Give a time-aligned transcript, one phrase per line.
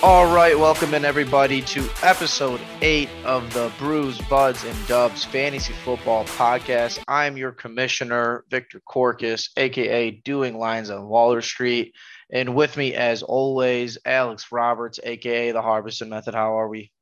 [0.00, 5.72] All right, welcome in everybody to episode eight of the Brews, Buds, and Dubs Fantasy
[5.72, 7.02] Football Podcast.
[7.08, 11.96] I'm your commissioner, Victor Corcus, aka Doing Lines on Waller Street.
[12.30, 16.32] And with me, as always, Alex Roberts, aka the Harbison Method.
[16.32, 16.92] How are we?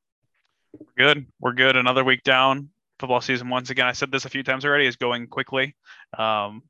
[0.97, 1.27] Good.
[1.39, 1.75] We're good.
[1.75, 2.69] Another week down.
[2.97, 3.85] Football season once again.
[3.85, 4.87] I said this a few times already.
[4.87, 5.75] Is going quickly.
[6.17, 6.63] Um,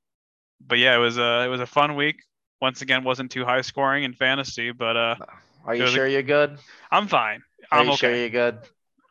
[0.59, 2.17] but yeah, it was a it was a fun week.
[2.61, 5.15] Once again, wasn't too high scoring in fantasy, but uh,
[5.67, 6.57] are you sure you're good?
[6.91, 7.41] I'm fine.
[7.71, 7.99] Are I'm you okay.
[7.99, 8.59] sure you're good?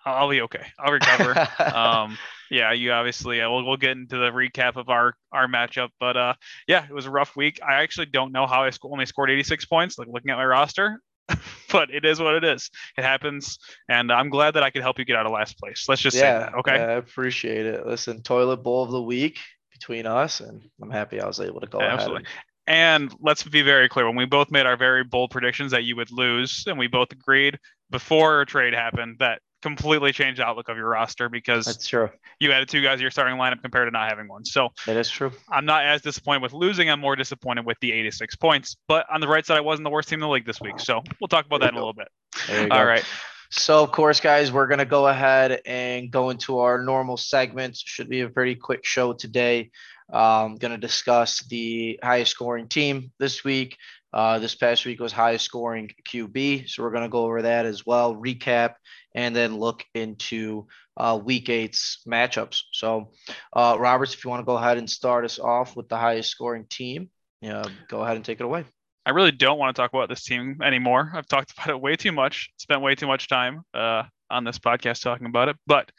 [0.05, 0.65] I'll be okay.
[0.79, 1.49] I'll recover.
[1.75, 2.17] um,
[2.51, 3.41] yeah, you obviously.
[3.41, 6.35] Uh, we'll we'll get into the recap of our our matchup, but uh,
[6.69, 7.61] yeah, it was a rough week.
[7.67, 9.99] I actually don't know how I sc- only scored 86 points.
[9.99, 11.01] Like looking at my roster,
[11.73, 12.71] but it is what it is.
[12.97, 15.87] It happens, and I'm glad that I could help you get out of last place.
[15.89, 16.55] Let's just yeah, say that.
[16.61, 16.77] Okay.
[16.77, 17.87] Yeah, I appreciate it.
[17.87, 19.39] Listen, toilet bowl of the week
[19.73, 22.01] between us, and I'm happy I was able to go Yeah, ahead.
[22.01, 22.29] absolutely.
[22.67, 25.97] And- let's be very clear when we both made our very bold predictions that you
[25.97, 27.59] would lose, and we both agreed
[27.91, 32.11] before a trade happened that completely changed the outlook of your roster because That's true.
[32.39, 34.45] you added two guys to your starting lineup compared to not having one.
[34.45, 35.33] So that is true.
[35.51, 36.91] I'm not as disappointed with losing.
[36.91, 38.77] I'm more disappointed with the 86 points.
[38.87, 40.79] But on the right side, I wasn't the worst team in the league this week.
[40.79, 42.09] So we'll talk about that in a little bit.
[42.47, 42.85] There All go.
[42.85, 43.05] right.
[43.51, 47.81] So, of course, guys, we're going to go ahead and go into our normal segments.
[47.85, 49.71] Should be a pretty quick show today.
[50.13, 53.77] Um, going to discuss the highest scoring team this week.
[54.13, 56.69] Uh, this past week was highest scoring QB.
[56.69, 58.75] So, we're going to go over that as well, recap,
[59.15, 62.63] and then look into uh, week eight's matchups.
[62.73, 63.13] So,
[63.53, 66.31] uh, Roberts, if you want to go ahead and start us off with the highest
[66.31, 68.65] scoring team, yeah, go ahead and take it away.
[69.07, 71.13] I really don't want to talk about this team anymore.
[71.15, 74.59] I've talked about it way too much, spent way too much time uh, on this
[74.59, 75.57] podcast talking about it.
[75.67, 75.91] But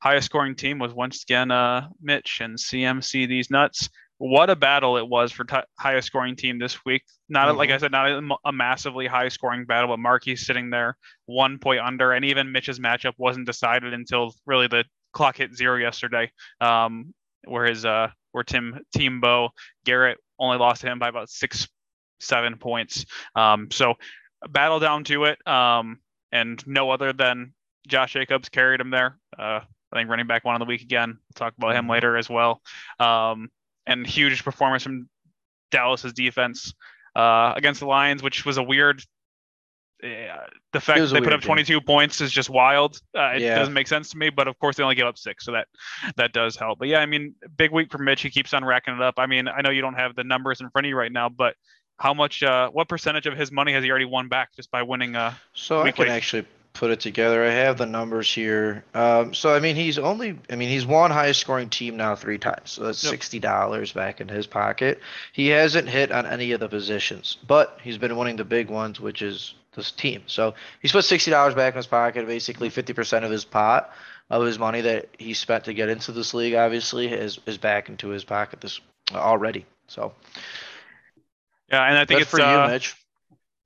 [0.00, 3.88] highest scoring team was once again uh, Mitch and CMC these nuts.
[4.18, 7.02] What a battle it was for t- highest scoring team this week.
[7.28, 10.96] Not like I said, not a, a massively high scoring battle, but Markey sitting there
[11.24, 15.76] one point under, and even Mitch's matchup wasn't decided until really the clock hit zero
[15.76, 16.30] yesterday.
[16.60, 17.14] Um,
[17.44, 19.50] where his uh, where Tim Team Bo
[19.86, 21.66] Garrett only lost to him by about six
[22.20, 23.06] seven points.
[23.34, 23.94] Um, so
[24.48, 25.46] battle down to it.
[25.46, 26.00] Um,
[26.32, 27.54] and no other than
[27.88, 29.18] Josh Jacobs carried him there.
[29.36, 29.60] Uh,
[29.92, 31.08] I think running back one of the week again.
[31.10, 32.60] We'll talk about him later as well.
[32.98, 33.48] Um,
[33.86, 35.08] and huge performance from
[35.70, 36.74] Dallas's defense
[37.16, 39.02] uh, against the Lions, which was a weird.
[40.02, 40.06] Uh,
[40.72, 41.48] the fact that they put up game.
[41.48, 42.98] 22 points is just wild.
[43.14, 43.54] Uh, it Yeah.
[43.54, 45.68] doesn't make sense to me, but of course they only gave up six, so that
[46.16, 46.78] that does help.
[46.78, 48.22] But yeah, I mean, big week for Mitch.
[48.22, 49.14] He keeps on racking it up.
[49.18, 51.28] I mean, I know you don't have the numbers in front of you right now,
[51.28, 51.54] but
[51.98, 54.82] how much, uh, what percentage of his money has he already won back just by
[54.82, 55.16] winning?
[55.16, 56.46] Uh, So I can actually
[56.80, 57.44] put it together.
[57.44, 58.82] I have the numbers here.
[58.94, 62.38] Um, so I mean, he's only, I mean, he's won highest scoring team now three
[62.38, 62.70] times.
[62.70, 63.10] So that's Yep.
[63.10, 64.98] sixty dollars back in his pocket.
[65.34, 68.98] He hasn't hit on any of the positions, but he's been winning the big ones,
[68.98, 70.22] which is this team.
[70.26, 72.26] So he's put sixty dollars back in his pocket.
[72.26, 73.92] Basically, fifty percent of his pot
[74.30, 77.90] of his money that he spent to get into this league, obviously, is is back
[77.90, 78.80] into his pocket this
[79.12, 79.66] already.
[79.86, 80.14] So
[81.70, 82.96] yeah, and I think good it's for uh, you, Mitch.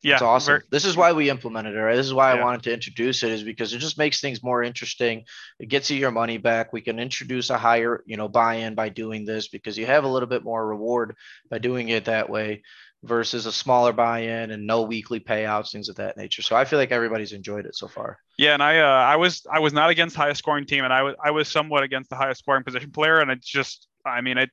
[0.05, 0.61] Yeah, It's awesome.
[0.61, 1.97] ver- this is why we implemented it, right?
[1.97, 4.63] This is why I wanted to introduce it, is because it just makes things more
[4.63, 5.25] interesting.
[5.59, 6.73] It gets you your money back.
[6.73, 10.09] We can introduce a higher, you know, buy-in by doing this because you have a
[10.09, 11.17] little bit more reward
[11.51, 12.63] by doing it that way
[13.03, 16.43] versus a smaller buy-in and no weekly payouts, things of that nature.
[16.43, 18.19] So I feel like everybody's enjoyed it so far.
[18.39, 21.03] Yeah, and I uh, I was I was not against highest scoring team, and I
[21.03, 24.39] was I was somewhat against the highest scoring position player, and it's just I mean
[24.39, 24.51] it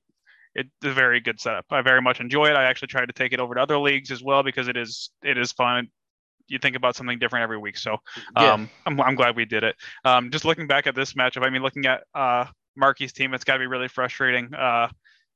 [0.56, 1.66] it's a very good setup.
[1.72, 2.56] I very much enjoy it.
[2.56, 5.09] I actually tried to take it over to other leagues as well because it is
[5.23, 5.88] it is fun.
[6.47, 7.97] You think about something different every week, so
[8.38, 8.53] Yeah.
[8.53, 9.75] um, I'm I'm glad we did it.
[10.03, 12.45] Um, just looking back at this matchup, I mean, looking at uh
[12.75, 14.53] Marky's team, it's got to be really frustrating.
[14.53, 14.88] Uh,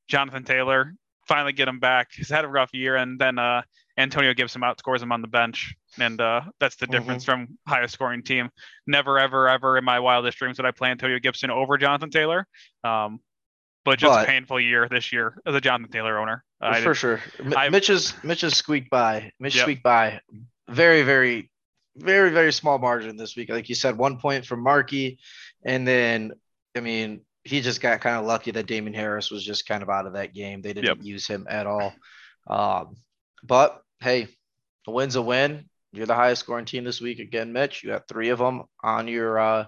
[0.07, 0.93] Jonathan Taylor
[1.27, 2.09] finally get him back.
[2.11, 3.61] He's had a rough year, and then uh,
[3.97, 6.91] Antonio Gibson outscores him on the bench, and uh, that's the Mhm.
[6.91, 8.49] difference from highest scoring team.
[8.85, 12.47] Never, ever, ever in my wildest dreams would I play Antonio Gibson over Jonathan Taylor.
[12.83, 13.19] Um,
[13.85, 16.43] but just But- a painful year this year as a Jonathan Taylor owner.
[16.59, 17.21] Uh, for sure.
[17.55, 19.31] I- Mitch's Mitch's squeaked by.
[19.39, 19.61] Mitch Yep.
[19.63, 20.19] squeaked by.
[20.67, 21.49] Very, very,
[21.95, 23.49] very, very small margin this week.
[23.49, 25.19] Like you said, one point from Markey,
[25.63, 26.33] and then
[26.75, 29.89] I mean he just got kind of lucky that Damien Harris was just kind of
[29.89, 30.61] out of that game.
[30.63, 31.05] They didn't Yep.
[31.05, 31.93] use him at all.
[32.47, 32.95] Um,
[33.43, 34.27] but hey,
[34.87, 35.69] a win's a win.
[35.91, 37.83] You're the highest scoring team this week again, Mitch.
[37.83, 39.65] You got three of them on your uh,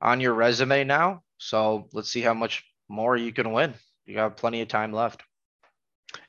[0.00, 1.22] on your resume now.
[1.36, 3.74] So let's see how much more you can win.
[4.04, 5.22] You got plenty of time left.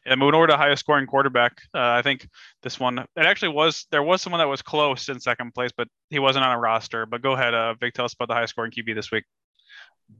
[0.05, 1.53] Yeah, moving over to highest scoring quarterback.
[1.73, 2.27] Uh, I think
[2.61, 5.87] this one it actually was there was someone that was close in second place, but
[6.09, 7.05] he wasn't on a roster.
[7.05, 9.23] But go ahead, uh, Vic, tell us about the highest scoring QB this week.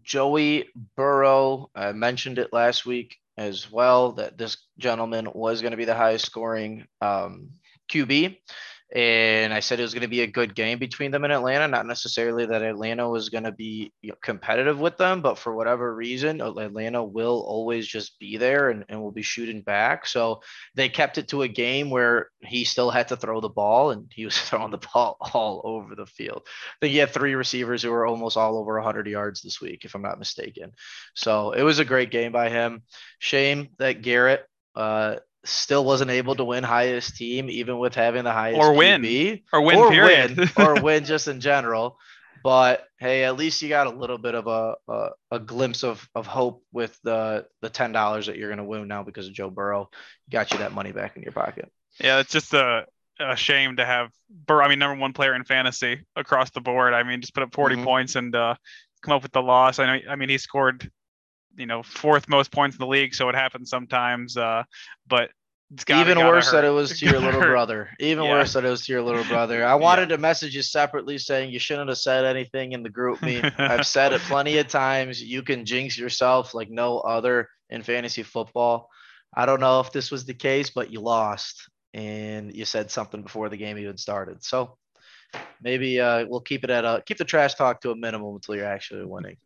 [0.03, 5.77] Joey Burrow, I mentioned it last week as well that this gentleman was going to
[5.77, 7.49] be the highest scoring um,
[7.91, 8.37] QB.
[8.93, 11.67] And I said it was going to be a good game between them and Atlanta.
[11.67, 16.41] Not necessarily that Atlanta was going to be competitive with them, but for whatever reason,
[16.41, 20.05] Atlanta will always just be there and, and will be shooting back.
[20.05, 20.41] So
[20.75, 24.11] they kept it to a game where he still had to throw the ball, and
[24.13, 26.41] he was throwing the ball all over the field.
[26.45, 29.85] I think he had three receivers who were almost all over 100 yards this week,
[29.85, 30.73] if I'm not mistaken.
[31.15, 32.83] So it was a great game by him.
[33.19, 34.45] Shame that Garrett
[34.75, 39.01] uh, still wasn't able to win highest team, even with having the highest or win
[39.01, 40.37] QB, or win or period.
[40.37, 41.97] win, or win just in general.
[42.43, 46.07] But hey, at least you got a little bit of a a, a glimpse of
[46.15, 49.49] of hope with the the ten dollars that you're gonna win now because of Joe
[49.49, 49.89] Burrow.
[50.31, 51.71] Got you that money back in your pocket.
[51.99, 52.85] Yeah, it's just a,
[53.19, 54.65] a shame to have Burrow.
[54.65, 56.93] I mean, number one player in fantasy across the board.
[56.93, 57.83] I mean, just put up 40 Mhm.
[57.83, 58.55] points and uh,
[59.03, 59.77] come up with the loss.
[59.77, 60.03] I know.
[60.09, 60.89] I mean, he scored,
[61.57, 64.37] you know, fourth most points in the league, so it happens sometimes.
[64.37, 64.63] Uh,
[65.07, 65.31] but
[65.73, 66.61] it's gotta, Even gotta worse hurt.
[66.61, 67.89] that it was to your little brother.
[67.99, 68.31] Even Yeah.
[68.31, 69.65] worse that it was to your little brother.
[69.65, 73.21] I wanted to message you separately saying you shouldn't have said anything in the group
[73.23, 73.45] meet.
[73.57, 75.21] I've said it plenty of times.
[75.23, 78.89] You can jinx yourself like no other in fantasy football.
[79.33, 83.21] I don't know if this was the case, but you lost and you said something
[83.21, 84.43] before the game even started.
[84.43, 84.77] So
[85.61, 88.55] maybe uh, we'll keep it at a keep the trash talk to a minimum until
[88.55, 89.37] you're actually winning.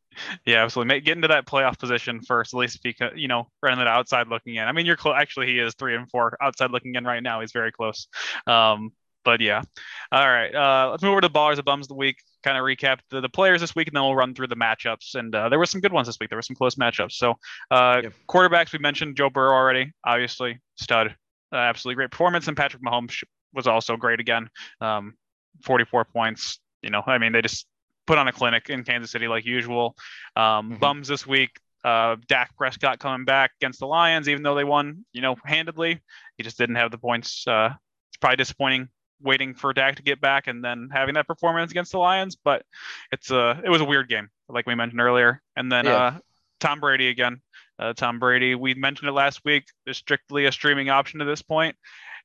[0.46, 0.96] Yeah, absolutely.
[0.96, 4.28] Make, get into that playoff position first, at least because you know, running that outside
[4.28, 4.68] looking in.
[4.68, 5.16] I mean, you're close.
[5.18, 7.42] Actually, he is three and four outside looking in right now.
[7.42, 8.08] He's very close.
[8.48, 8.92] Um,
[9.24, 9.64] but yeah.
[10.12, 10.54] All right.
[10.54, 12.18] Uh, let's move over to ballers of bums of the week.
[12.44, 15.16] Kind of recap the, the players this week, and then we'll run through the matchups.
[15.16, 16.30] And uh, there were some good ones this week.
[16.30, 17.14] There were some close matchups.
[17.14, 17.34] So
[17.72, 18.14] uh, Yep.
[18.30, 19.92] quarterbacks we mentioned Joe Burrow already.
[20.06, 21.16] Obviously, stud.
[21.52, 23.24] Uh, absolutely great performance, and Patrick Mahomes
[23.54, 24.48] was also great again.
[24.82, 25.16] Um,
[25.64, 26.60] 44 points.
[26.84, 27.66] You know, I mean, they just
[28.08, 29.96] put on a clinic in Kansas City like usual.
[30.36, 30.80] Um, Mhm.
[30.80, 31.60] Bums this week.
[31.84, 36.02] Uh, Dak Prescott coming back against the Lions, even though they won, you know, handedly.
[36.38, 37.46] He just didn't have the points.
[37.48, 37.74] Uh,
[38.10, 38.90] it's probably disappointing
[39.22, 42.36] waiting for Dak to get back and then having that performance against the Lions.
[42.36, 42.66] But
[43.12, 45.42] it's a it was a weird game, like we mentioned earlier.
[45.56, 45.96] And then Yeah.
[45.96, 46.20] uh,
[46.60, 47.42] Tom Brady again.
[47.78, 49.66] Uh, Tom Brady, we mentioned it last week.
[49.86, 51.76] Is strictly a streaming option to this point.
[51.76, 51.78] point,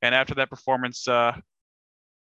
[0.03, 1.37] and after that performance uh,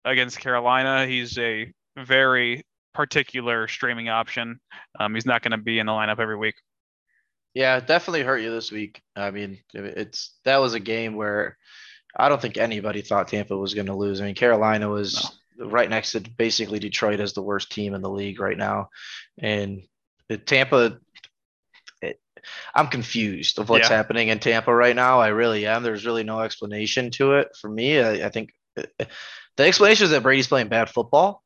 [0.03, 2.65] against Carolina, he's a very
[2.99, 4.59] particular streaming option.
[4.99, 6.55] Um, he's not going to be in the lineup every week.
[7.53, 9.01] Yeah, definitely hurt you this week.
[9.15, 11.57] I mean, it's that was a game where
[12.13, 14.19] I don't think anybody thought Tampa was going to lose.
[14.19, 18.09] I mean, Carolina was right next to basically Detroit as the worst team in the
[18.09, 18.89] league right now,
[19.37, 19.83] and
[20.27, 20.99] the Tampa.
[22.01, 22.19] It,
[22.75, 23.95] I'm confused of what's Yeah.
[23.95, 25.21] happening in Tampa right now.
[25.21, 25.83] I really am.
[25.83, 28.01] There's really no explanation to it for me.
[28.01, 28.83] I, I think uh,
[29.55, 31.41] the explanation is that Brady's playing bad football,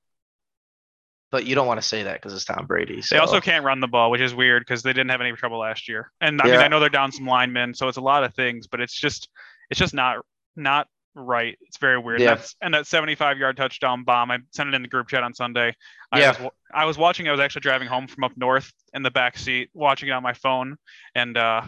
[1.33, 3.01] but you don't want to say that because it's Tom Brady.
[3.01, 3.15] So.
[3.15, 5.57] They also can't run the ball, which is weird because they didn't have any trouble
[5.57, 6.11] last year.
[6.21, 8.67] And I mean, I know they're down some linemen, so it's a lot of things,
[8.67, 9.29] but it's just
[9.71, 10.17] it's just not
[10.55, 11.57] not right.
[11.61, 12.21] It's very weird.
[12.21, 12.35] Yeah.
[12.35, 14.29] That's and that 75 yard touchdown bomb.
[14.29, 15.75] I sent it in the group chat on Sunday.
[16.11, 16.39] I Yeah.
[16.39, 17.27] was I was watching.
[17.27, 20.21] I was actually driving home from up north in the back seat, watching it on
[20.21, 20.77] my phone,
[21.15, 21.63] and uh,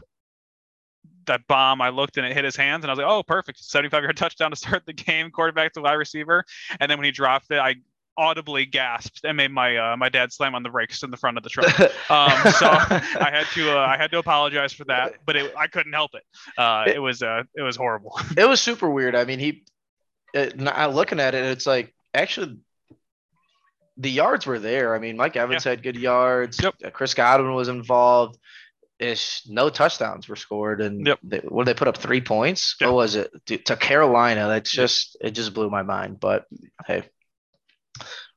[1.26, 1.82] that bomb.
[1.82, 3.64] I looked and it hit his hands, and I was like, "Oh, perfect!
[3.64, 5.32] 75 yard touchdown to start the game.
[5.32, 6.46] Quarterback to wide receiver."
[6.80, 7.78] And then when he dropped it, I
[8.18, 11.38] audibly gasped and made my uh, my dad slam on the brakes in the front
[11.38, 11.66] of the truck.
[12.08, 15.68] Um, so I had to uh, I had to apologize for that, but it, I
[15.68, 16.24] couldn't help it.
[16.58, 18.20] Uh, it was uh, it was horrible.
[18.38, 19.16] it was super weird.
[19.16, 19.64] I mean, he,
[20.34, 22.60] it, looking at it, it's like actually
[23.98, 24.96] the yards were there.
[24.96, 26.62] I mean, Mike Evans had good yards.
[26.62, 26.76] Yep.
[26.86, 28.38] Uh, Chris Godwin was involved.
[29.00, 31.20] Ish, no touchdowns were scored, and Yep.
[31.24, 32.76] they, what did they put up three points?
[32.80, 32.88] Yeah.
[32.88, 34.48] What was it to, to Carolina?
[34.48, 36.20] That's just it just blew my mind.
[36.20, 36.46] But
[36.86, 37.04] hey,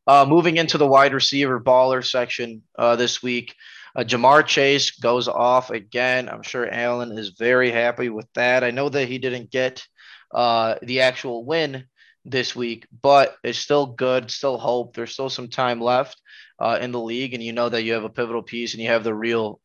[0.07, 3.55] uh, moving into the wide receiver baller section uh, this week,
[3.95, 6.29] uh, Ja'Marr Chase goes off again.
[6.29, 8.65] I'm sure Allen is very happy with that.
[8.65, 9.87] I know that he didn't get
[10.33, 11.85] uh, the actual win
[12.25, 14.95] this week, but it's still good, still hope.
[14.95, 16.21] There's still some time left
[16.59, 18.89] uh, in the league, and you know that you have a pivotal piece, and you
[18.89, 19.61] have the real,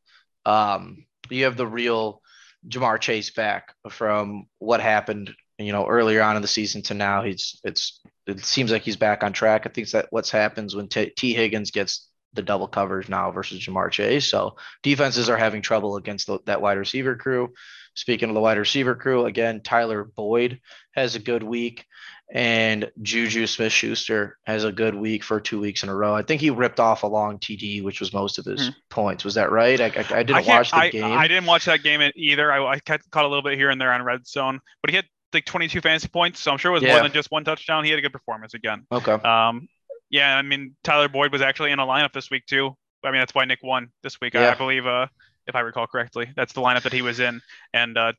[0.45, 2.21] um, you have the real
[2.67, 7.23] Ja'Marr Chase back from what happened, you know, earlier on in the season to now.
[7.23, 9.63] He's it's it seems like he's back on track.
[9.65, 13.59] I think that what's happens when T, Tee Higgins gets the double coverage now versus
[13.59, 14.27] Ja'Marr Chase.
[14.27, 17.53] So defenses are having trouble against the, that wide receiver crew.
[17.95, 20.59] Speaking of the wide receiver crew, again, Tyler Boyd
[20.95, 21.85] has a good week,
[22.33, 26.15] and JuJu Smith-Schuster has a good week for two weeks in a row.
[26.15, 28.73] I think he ripped off a long TD, which was most of his Hmm.
[28.89, 29.23] points.
[29.23, 29.79] Was that right?
[29.79, 31.03] I, I, I I didn't can't- watch the I, game.
[31.03, 32.51] I didn't watch that game either.
[32.51, 35.05] I, I caught a little bit here and there on red zone, but he had
[35.33, 36.93] like 22 fantasy points, so I'm sure it was Yeah.
[36.95, 37.83] more than just one touchdown.
[37.83, 38.85] He had a good performance again.
[38.91, 39.13] okay.
[39.13, 39.67] Um,
[40.09, 42.75] yeah, I mean Tyler Boyd was actually in a lineup this week too.
[43.03, 44.35] I mean that's why Nick won this week.
[44.35, 45.07] I, I believe, uh,
[45.47, 47.41] if I recall correctly, that's the lineup that he was in,
[47.73, 48.13] and uh,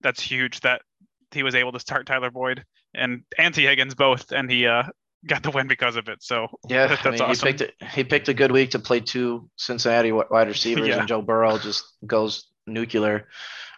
[0.00, 0.82] that's huge that
[1.32, 3.22] he was able to start Tyler Boyd and
[3.52, 4.84] Tee Higgins both, and he uh
[5.26, 6.22] got the win because of it.
[6.22, 7.48] So Yeah, that- I that's mean, awesome.
[7.48, 10.98] he picked a, he picked a good week to play two Cincinnati wide receivers, Yeah.
[11.00, 13.28] and Joe Burrow just goes nuclear.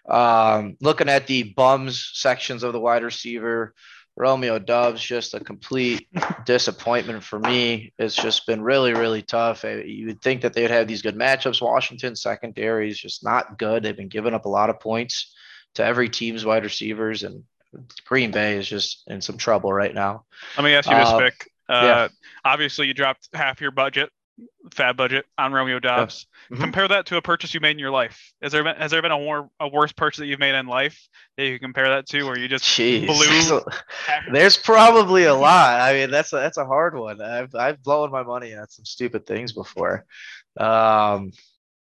[0.08, 3.74] Um, looking at the bums sections of the wide receiver,
[4.16, 6.08] Romeo Doubs just a complete
[6.46, 7.92] disappointment for me.
[7.98, 9.64] It's just been really, really tough.
[9.64, 11.62] Uh, You would think that they'd have these good matchups.
[11.62, 13.82] Washington secondary is just not good.
[13.82, 15.34] They've been giving up a lot of points
[15.74, 17.44] to every team's wide receivers, and
[18.04, 20.24] Green Bay is just in some trouble right now.
[20.56, 21.50] Let me ask you this, Uh, Vic.
[21.68, 22.08] Uh, yeah.
[22.44, 24.10] Obviously, you dropped half your budget,
[24.74, 26.26] FAAB budget, on Romeo Doubs.
[26.50, 26.60] Mhm.
[26.60, 28.32] Compare that to a purchase you made in your life.
[28.42, 30.66] Has there been has there been a more a worse purchase that you've made in
[30.66, 33.06] life that you can compare that to, or you just Jeez.
[33.06, 33.62] blew
[34.32, 35.80] There's probably a lot.
[35.80, 37.20] I mean, that's a, that's a hard one.
[37.20, 40.04] I've I've blown my money on some stupid things before.
[40.58, 41.32] Um,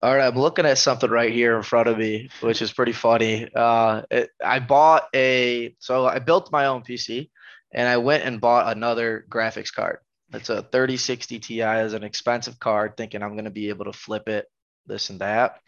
[0.01, 2.91] all right, I'm looking at something right here in front of me, which is pretty
[2.91, 3.49] funny.
[3.55, 7.29] Uh, it, I bought a so I built my own PC,
[7.73, 9.99] and I went and bought another graphics card.
[10.33, 11.61] It's a 3060 Ti.
[11.61, 14.45] is an expensive card, thinking I'm gonna be able to flip it,
[14.85, 15.59] this and that.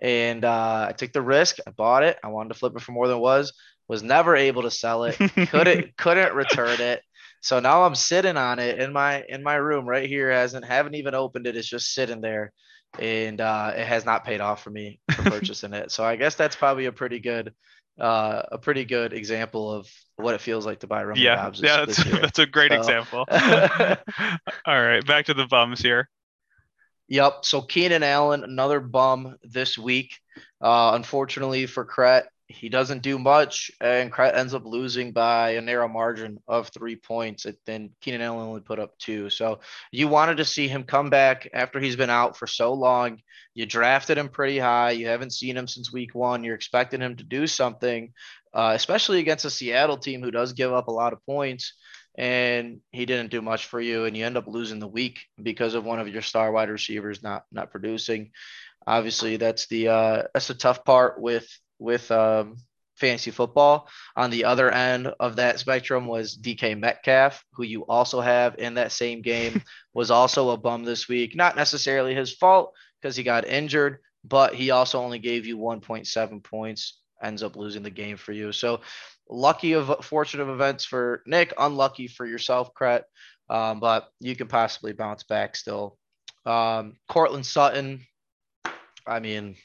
[0.00, 1.58] And uh, I took the risk.
[1.66, 2.18] I bought it.
[2.22, 3.52] I wanted to flip it for more than it was.
[3.88, 5.16] Was never able to sell it
[5.48, 7.02] couldn't couldn't return it.
[7.40, 10.30] So now I'm sitting on it in my in my room right here.
[10.30, 11.56] Hasn't haven't even opened it.
[11.56, 12.52] It's just sitting there,
[12.98, 15.92] and uh, it has not paid off for me for purchasing it.
[15.92, 17.54] So I guess that's probably a pretty good
[17.98, 21.60] uh, a pretty good example of what it feels like to buy Romeo yeah, Doubs
[21.60, 23.24] this, yeah, that's that's a great So- example.
[24.66, 26.08] All right, back to the bums here.
[27.08, 27.44] Yep.
[27.44, 30.18] So Keenan Allen, another bum this week.
[30.60, 35.88] Uh, unfortunately for Kret, he doesn't do much, and ends up losing by a narrow
[35.88, 37.44] margin of three points.
[37.44, 39.30] And then Keenan Allen only put up two.
[39.30, 39.60] So
[39.90, 43.20] you wanted to see him come back after he's been out for so long.
[43.54, 44.92] You drafted him pretty high.
[44.92, 46.44] You haven't seen him since week one.
[46.44, 48.12] You're expecting him to do something,
[48.54, 51.74] uh, especially against a Seattle team who does give up a lot of points
[52.16, 55.74] and he didn't do much for you and you end up losing the week because
[55.74, 58.30] of one of your star wide receivers not not producing
[58.86, 61.46] obviously that's the uh that's the tough part with
[61.78, 62.56] with um
[62.96, 68.22] fantasy football on the other end of that spectrum was DK Metcalf who you also
[68.22, 69.62] have in that same game
[69.94, 74.54] was also a bum this week not necessarily his fault because he got injured but
[74.54, 78.80] he also only gave you 1.7 points ends up losing the game for you so
[79.28, 83.02] lucky of fortunate events for Nick, unlucky for yourself, Kret.
[83.48, 85.96] Um, but you can possibly bounce back still.
[86.44, 88.04] Um, Courtland Sutton,
[89.06, 89.56] I mean,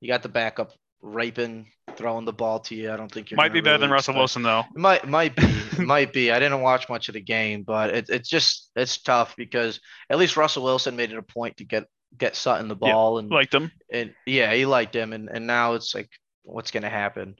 [0.00, 0.72] you got the backup
[1.04, 2.90] Rypien, throwing the ball to you.
[2.92, 4.60] I don't think you're Might be better than Russell Wilson though.
[4.60, 5.46] It might might be
[5.78, 6.30] might be.
[6.32, 10.18] I didn't watch much of the game, but it, it's just it's tough because at
[10.18, 11.84] least Russell Wilson made it a point to get
[12.16, 13.70] get Sutton the Yeah, ball and Liked him.
[13.92, 16.08] and yeah, he liked him, and and now it's like,
[16.42, 17.36] what's gonna happen?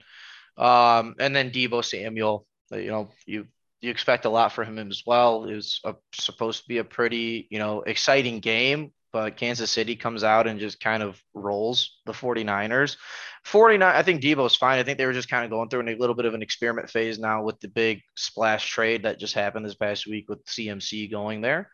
[0.57, 3.47] Um, and then Deebo Samuel, uh, you know, you
[3.81, 5.45] you expect a lot from him as well.
[5.45, 9.95] It was a, supposed to be a pretty, you know, exciting game, but Kansas City
[9.95, 12.97] comes out and just kind of rolls the 49ers.
[13.45, 14.79] 49, I think Deebo's fine.
[14.79, 16.89] I think they were just kind of going through a little bit of an experiment
[16.89, 21.11] phase now with the big splash trade that just happened this past week with CMC
[21.11, 21.69] going there.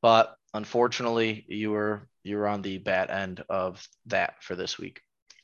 [0.00, 5.00] But unfortunately, you were you were on the bad end of that for this week.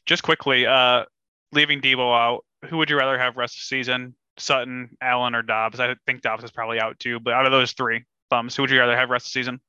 [0.07, 1.07] Just quickly, uh,
[1.50, 4.14] leaving Deebo out, who would you rather have rest of season?
[4.38, 5.81] Sutton, Allen, or Doubs?
[5.81, 8.71] I think Doubs is probably out too, but out of those three bums, who would
[8.71, 9.61] you rather have rest of season?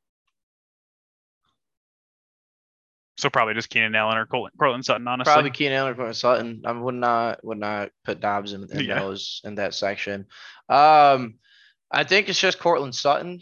[3.25, 5.33] So probably just Keenan Allen or Col- Courtland Sutton, honestly.
[5.33, 6.61] Probably Keenan Allen or Courtland Sutton.
[6.63, 8.99] I would not would not put Doubs in, in Yeah.
[8.99, 10.27] those in that section.
[10.69, 11.39] Um,
[11.89, 13.41] I think it's just Courtland Sutton.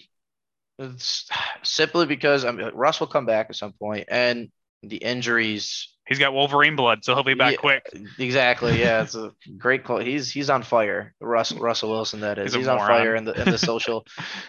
[0.79, 1.29] It's
[1.63, 4.51] simply because I mean Russ will come back at some point, and
[4.83, 5.92] the injuries.
[6.05, 7.89] He's got Wolverine blood, so he'll be back Yeah, quick.
[8.19, 8.79] Exactly.
[8.79, 9.99] Yeah, it's a great call.
[9.99, 11.13] He's he's on fire.
[11.21, 12.19] Russell Russell Wilson.
[12.19, 12.53] That is.
[12.53, 14.05] He's He's, on fire in the in the social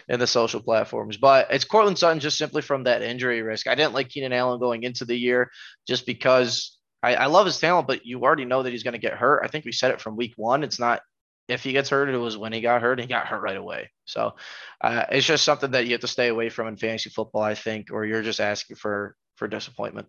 [0.09, 1.15] in the social platforms.
[1.15, 3.67] But it's Courtland Sutton just simply from that injury risk.
[3.67, 5.49] I didn't like Keenan Allen going into the year
[5.87, 8.99] just because I, I love his talent, but you already know that he's going to
[8.99, 9.41] get hurt.
[9.43, 10.63] I think we said it from week one.
[10.63, 11.01] It's not
[11.47, 12.99] if he gets hurt, it was when he got hurt.
[12.99, 13.91] He got hurt right away.
[14.05, 14.33] So
[14.81, 17.55] uh, it's just something that you have to stay away from in fantasy football, I
[17.55, 20.07] think, or you're just asking for for disappointment.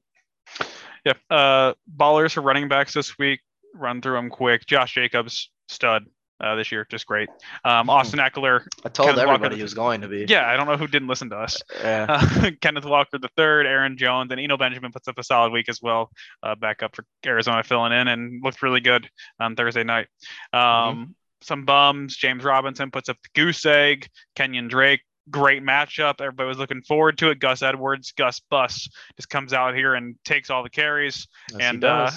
[1.07, 1.19] Yep.
[1.31, 3.41] Uh, ballers for running backs this week.
[3.75, 4.67] Run through them quick.
[4.67, 6.05] Josh Jacobs, stud
[6.43, 7.29] uh, this year, just great.
[7.65, 8.67] Um, Austin Ekeler.
[8.85, 10.27] I told Kenneth everybody the- he was going to be.
[10.29, 11.63] Yeah, I don't know who didn't listen to us.
[11.81, 12.07] Yeah.
[12.37, 15.69] Uh, Kenneth Walker the third, Aaron Jones, and Eno Benjamin puts up a solid week
[15.69, 16.11] as well.
[16.43, 19.09] Uh, back up for Arizona filling in and looked really good
[19.41, 20.09] on Thursday night.
[20.53, 22.17] Um, Some bums.
[22.17, 24.09] James Robinson puts up the goose egg.
[24.35, 26.21] Kenyon Drake, great matchup.
[26.21, 27.38] Everybody was looking forward to it.
[27.38, 31.28] Gus Edwards, Gus Bus just comes out here and takes all the carries.
[31.52, 32.11] Yes, and, uh.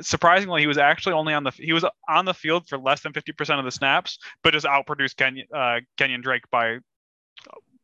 [0.00, 3.12] Surprisingly, he was actually only on the he was on the field for less than
[3.12, 6.78] fifty percent of the snaps, but just outproduced Kenyon uh, Kenyon Drake by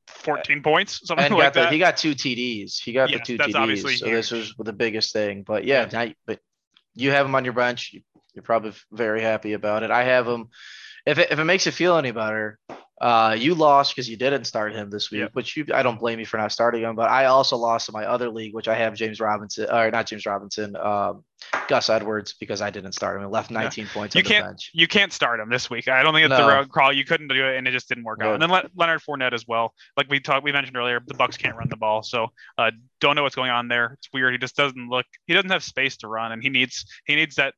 [0.09, 1.73] 14 points, something and like got the, that.
[1.73, 2.81] he got two TDs.
[2.81, 3.61] He got Yes, the two that's TDs.
[3.61, 5.43] obviously So this was the biggest thing.
[5.43, 6.41] But yeah, now, but
[6.95, 7.95] you have him on your bench.
[8.35, 9.91] You're probably very happy about it.
[9.91, 10.49] I have him.
[11.07, 12.59] If it, if it makes you feel any better,
[13.01, 15.31] uh, you lost because you didn't start him this week, Yep.
[15.35, 16.97] which you I don't blame you for not starting him.
[16.97, 20.07] But I also lost in my other league, which I have James Robinson or not
[20.07, 21.23] James Robinson, um,
[21.69, 23.23] Gus Edwards because I didn't start him.
[23.23, 24.71] I left 19 points You on the can't- bench.
[24.75, 25.87] you can't start him this week.
[25.87, 26.45] I don't think it's No.
[26.47, 26.93] the road crawl.
[26.93, 28.33] You couldn't do it, and it just didn't work out.
[28.35, 29.75] And then Le- Leonard Fournette as well.
[29.97, 32.29] Like we talked, we mentioned earlier, the Bucs can't run the ball, so
[32.59, 33.93] uh, don't know what's going on there.
[33.95, 34.33] It's weird.
[34.33, 35.07] He just doesn't look.
[35.27, 37.55] He doesn't have space to run, and he needs he needs that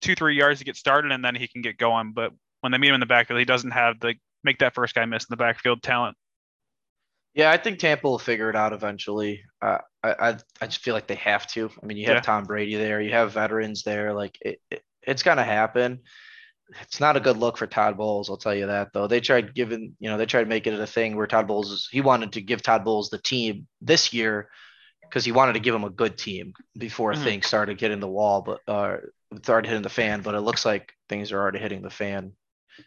[0.00, 2.12] two three yards to get started, and then he can get going.
[2.12, 4.94] But when they meet him in the backfield, he doesn't have the make that first
[4.94, 6.16] guy miss in the backfield talent.
[7.34, 9.42] Yeah, I think Tampa will figure it out eventually.
[9.60, 11.70] Uh, I, I I just feel like they have to.
[11.82, 12.22] I mean, you have Yeah.
[12.22, 14.14] Tom Brady there, you have veterans there.
[14.14, 16.00] Like it, it, it's gonna happen.
[16.82, 19.06] It's not a good look for Todd Bowles, I'll tell you that though.
[19.08, 22.00] They tried giving, you know, they tried making it a thing where Todd Bowles he
[22.02, 24.50] wanted to give Todd Bowles the team this year
[25.10, 27.16] because he wanted to give him a good team before Mhm.
[27.16, 28.98] things started getting the wall, but uh,
[29.44, 30.22] started hitting the fan.
[30.22, 32.32] But it looks like things are already hitting the fan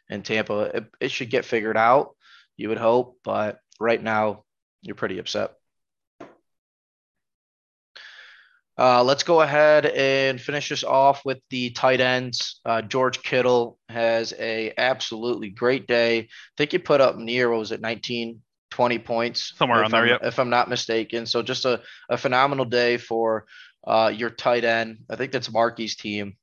[0.10, 0.72] in Tampa.
[0.78, 2.16] It, it should get figured out,
[2.58, 4.44] you would hope, but right now
[4.82, 5.52] you're pretty upset.
[8.78, 12.62] Uh, let's go ahead and finish this off with the tight ends.
[12.66, 16.20] Uh, George Kittle has a absolutely great day.
[16.20, 16.28] I
[16.58, 18.40] think he put up near, what was it, 19,
[18.72, 19.54] 20 points?
[19.58, 20.22] Somewhere around there, I'm- yep.
[20.24, 21.26] If I'm not mistaken.
[21.26, 23.48] So just a, a phenomenal day for
[23.86, 25.00] uh, your tight end.
[25.10, 26.38] I think that's Marky's team.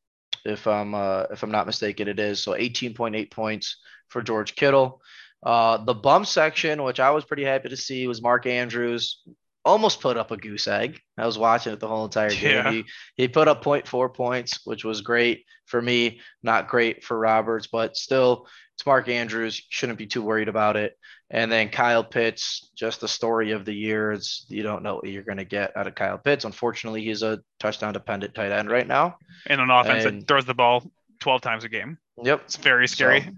[0.46, 2.42] If I'm uh, if I'm not mistaken, it is.
[2.42, 3.76] So 18.8 points
[4.08, 5.02] for George Kittle.
[5.42, 9.22] Uh, the bump section, which I was pretty happy to see, was Mark Andrews.
[9.64, 11.00] Almost put up a goose egg.
[11.18, 12.50] I was watching it the whole entire game.
[12.50, 12.70] Yeah.
[12.70, 12.84] He,
[13.16, 17.96] he put up 0.4 points, which was great for me, not great for Roberts, but
[17.96, 19.60] still, it's Mark Andrews.
[19.68, 20.96] Shouldn't be too worried about it.
[21.30, 24.12] And then Kyle Pitts, just the story of the year.
[24.12, 26.44] It's you don't know what you're going to get out of Kyle Pitts.
[26.44, 29.16] Unfortunately, he's a touchdown dependent tight end right now.
[29.46, 30.88] In an offense And- that throws the ball
[31.20, 31.98] 12 times a game.
[32.22, 32.42] Yep.
[32.44, 33.22] It's very scary.
[33.22, 33.30] So-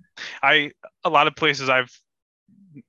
[0.43, 0.73] I
[1.05, 1.91] a lot of places I've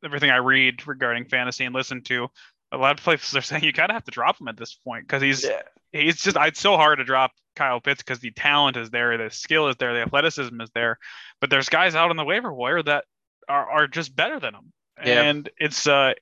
[0.03, 2.27] everything I read regarding fantasy and listen to,
[2.71, 4.73] a lot of places are saying you kind of have to drop him at this
[4.73, 5.61] point because he's Yeah.
[5.93, 9.29] he's just it's so hard to drop Kyle Pitts because the talent is there, the
[9.31, 10.97] skill is there, the athleticism is there,
[11.41, 13.05] but there's guys out on the waiver wire that
[13.47, 14.71] are are just better than him,
[15.05, 15.23] Yeah.
[15.23, 16.13] and it's uh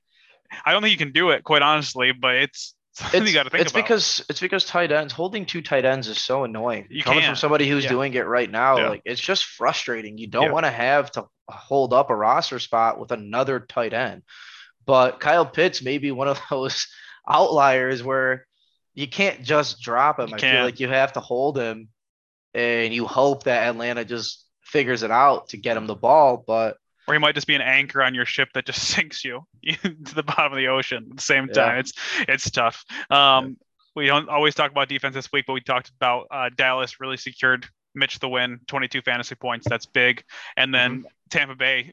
[0.64, 2.74] I don't think you can do it quite honestly, but it's
[3.12, 6.08] It's, you got to think it's because it's because tight ends holding two tight ends
[6.08, 6.86] is so annoying.
[6.90, 7.38] You Coming from can't.
[7.38, 7.90] somebody who's Yeah.
[7.90, 8.88] doing it right now, Yeah.
[8.88, 10.18] like it's just frustrating.
[10.18, 10.52] You don't Yeah.
[10.52, 14.22] want to have to hold up a roster spot with another tight end.
[14.84, 16.86] But Kyle Pitts may be one of those
[17.28, 18.46] outliers where
[18.94, 20.30] you can't just drop him.
[20.30, 20.64] You I feel can't.
[20.64, 21.88] like you have to hold him
[22.54, 26.42] and you hope that Atlanta just figures it out to get him the ball.
[26.44, 29.44] But or he might just be an anchor on your ship that just sinks you
[29.64, 31.54] to the bottom of the ocean at the same Yeah.
[31.54, 31.78] time.
[31.78, 31.92] It's
[32.28, 32.84] it's tough.
[33.10, 33.56] Um,
[33.96, 37.16] We don't always talk about defense this week, but we talked about uh, Dallas really
[37.16, 37.66] secured
[37.96, 39.66] Mitch the win, 22 fantasy points.
[39.68, 40.22] That's big.
[40.56, 41.06] And then Mm-hmm.
[41.30, 41.92] Tampa Bay,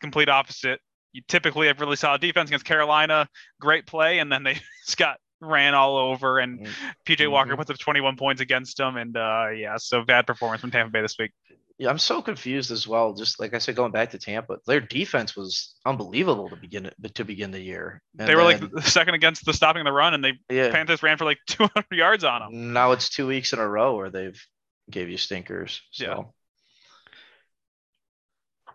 [0.00, 0.80] complete opposite.
[1.12, 3.26] You typically have really solid defense against Carolina,
[3.58, 6.38] great play, and then they just got ran all over.
[6.40, 6.72] And Mm.
[7.06, 7.56] PJ Walker Mhm.
[7.56, 8.96] puts up 21 points against them.
[8.98, 11.32] And uh, yeah, so bad performance from Tampa Bay this week.
[11.78, 13.12] Yeah, I'm so confused as well.
[13.12, 17.24] Just like I said, going back to Tampa, their defense was unbelievable to begin to
[17.24, 18.00] begin the year.
[18.18, 20.70] And they were like then- the second against the stopping the run, and they yeah.
[20.70, 22.72] Panthers ran for like 200 yards on them.
[22.72, 24.40] Now it's two weeks in a row where they've
[24.90, 25.82] gave you stinkers.
[25.90, 26.22] So Yeah.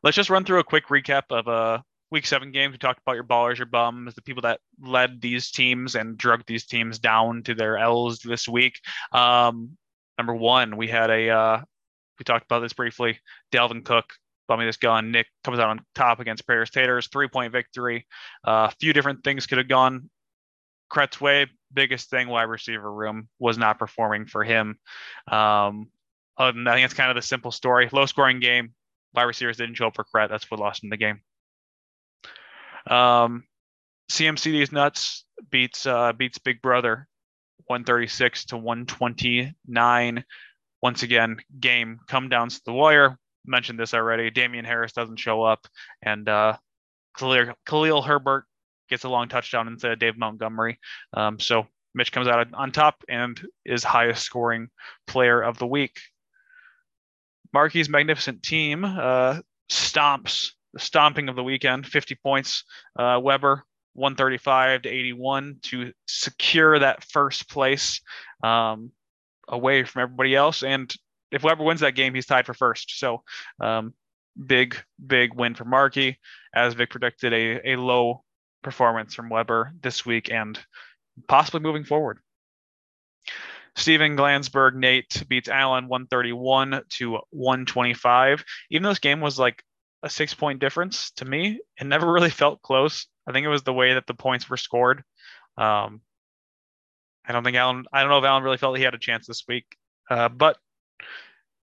[0.04, 2.74] Let's just run through a quick recap of uh week seven games.
[2.74, 6.44] We talked about your ballers, your bums, the people that led these teams and drug
[6.46, 8.80] these teams down to their L's this week.
[9.12, 9.78] Um,
[10.18, 11.62] number one, we had a uh,
[12.22, 13.20] we talked about this briefly.
[13.52, 14.14] Dalvin Cook,
[14.48, 15.12] bumming this gun.
[15.12, 18.06] Nick comes out on top against Prater's Taters, three point victory.
[18.48, 20.08] Uh, a few different things could have gone
[20.92, 21.48] Kretz way.
[21.74, 24.78] Biggest thing, wide receiver room was not performing for him.
[25.32, 25.90] Um,
[26.38, 27.90] other than that, I think it's kind of the simple story.
[27.92, 28.76] Low scoring game.
[29.16, 30.30] Wide receivers didn't show up for Kret.
[30.30, 31.22] That's what lost in the game.
[32.86, 33.46] Um,
[34.12, 37.08] CMC these nuts beats uh, beats Big Brother,
[37.66, 40.24] 136 to 129.
[40.82, 43.18] Once again, game come down to the wire.
[43.46, 44.30] Mentioned this already.
[44.30, 45.66] Damien Harris doesn't show up,
[46.04, 46.58] and uh,
[47.18, 48.46] Khalil, Khalil Herbert
[48.90, 50.80] gets a long touchdown instead of Dave Montgomery.
[51.14, 51.66] Um, so
[51.96, 54.70] Mitch comes out on top and is highest scoring
[55.08, 56.00] player of the week.
[57.54, 59.40] Marky's magnificent team uh,
[59.72, 62.64] stomps the stomping of the weekend, 50 points.
[62.98, 63.64] Uh, Weber
[63.94, 68.02] 135 to 81 to secure that first place
[68.44, 68.92] um,
[69.48, 70.64] away from everybody else.
[70.64, 70.94] And
[71.32, 73.00] if Weber wins that game, he's tied for first.
[73.00, 73.24] So
[73.60, 73.94] um,
[74.46, 76.20] big, big win for Markey,
[76.54, 78.24] as Vic predicted a, a low
[78.64, 80.60] performance from Weber this week and
[81.28, 82.20] possibly moving forward.
[83.76, 88.44] Steven Glansberg Nate beats Allen 131 to 125.
[88.70, 89.64] Even though this game was like
[90.04, 93.08] a six point difference to me, it never really felt close.
[93.28, 95.04] I think it was the way that the points were scored.
[95.58, 96.02] Um,
[97.32, 99.26] I don't think Allen, I don't know if Allen really felt he had a chance
[99.26, 99.64] this week,
[100.10, 100.58] uh, but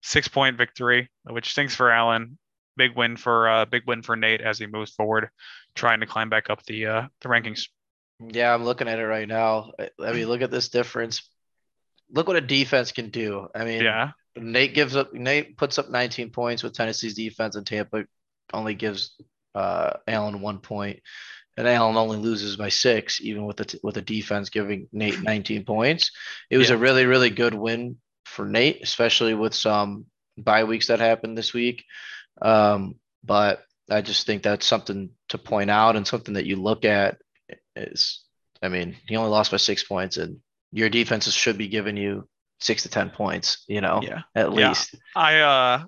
[0.02, 2.38] six point victory, which stinks for Allen.
[2.78, 5.28] Big win for uh, big win for Nate as he moves forward,
[5.74, 7.68] trying to climb back up the uh, the rankings.
[8.18, 9.72] Yeah, I'm looking at it right now.
[9.78, 11.28] I mean, look at this difference.
[12.10, 13.48] Look what a defense can do.
[13.54, 14.12] I mean, yeah.
[14.36, 15.12] Nate gives up.
[15.12, 18.04] Nate puts up 19 points with Tennessee's defense, and Tampa
[18.54, 19.20] only gives
[19.54, 21.00] uh, Allen one point,
[21.58, 25.20] and Allen only loses by six, even with the t- with the defense giving Nate
[25.20, 26.12] 19 points.
[26.50, 26.76] It was yeah.
[26.76, 30.06] a really really good win for Nate, especially with some
[30.38, 31.84] bye weeks that happened this week.
[32.40, 32.94] Um,
[33.24, 37.18] but I just think that's something to point out and something that you look at
[37.74, 38.22] is,
[38.62, 40.38] I mean, he only lost by six points, and
[40.70, 42.28] your defenses should be giving you
[42.60, 43.64] six to ten points.
[43.66, 44.68] You know, yeah, at yeah.
[44.68, 44.94] least.
[45.16, 45.84] I uh,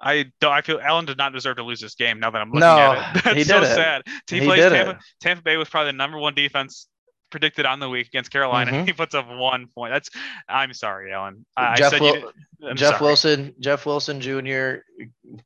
[0.00, 0.52] I don't.
[0.52, 2.20] I feel Allen did not deserve to lose this game.
[2.20, 3.74] Now that I'm looking no, at it, that's he so didn't.
[3.74, 4.02] sad.
[4.28, 6.86] He, he plays Tampa, Tampa Bay was probably the number one defense
[7.30, 8.72] predicted on the week against Carolina.
[8.72, 8.84] Mm-hmm.
[8.86, 9.92] He puts up one point.
[9.92, 10.10] That's
[10.48, 11.46] I'm sorry, Allen.
[11.76, 12.32] Jeff, Wil-
[12.74, 13.06] Jeff sorry.
[13.06, 14.76] Wilson, Jeff Wilson Jr.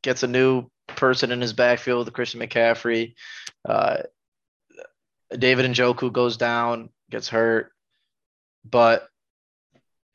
[0.02, 3.14] gets a new person in his backfield with Christian McCaffrey.
[3.66, 3.98] Uh,
[5.36, 7.70] David Njoku goes down, gets hurt,
[8.64, 9.08] but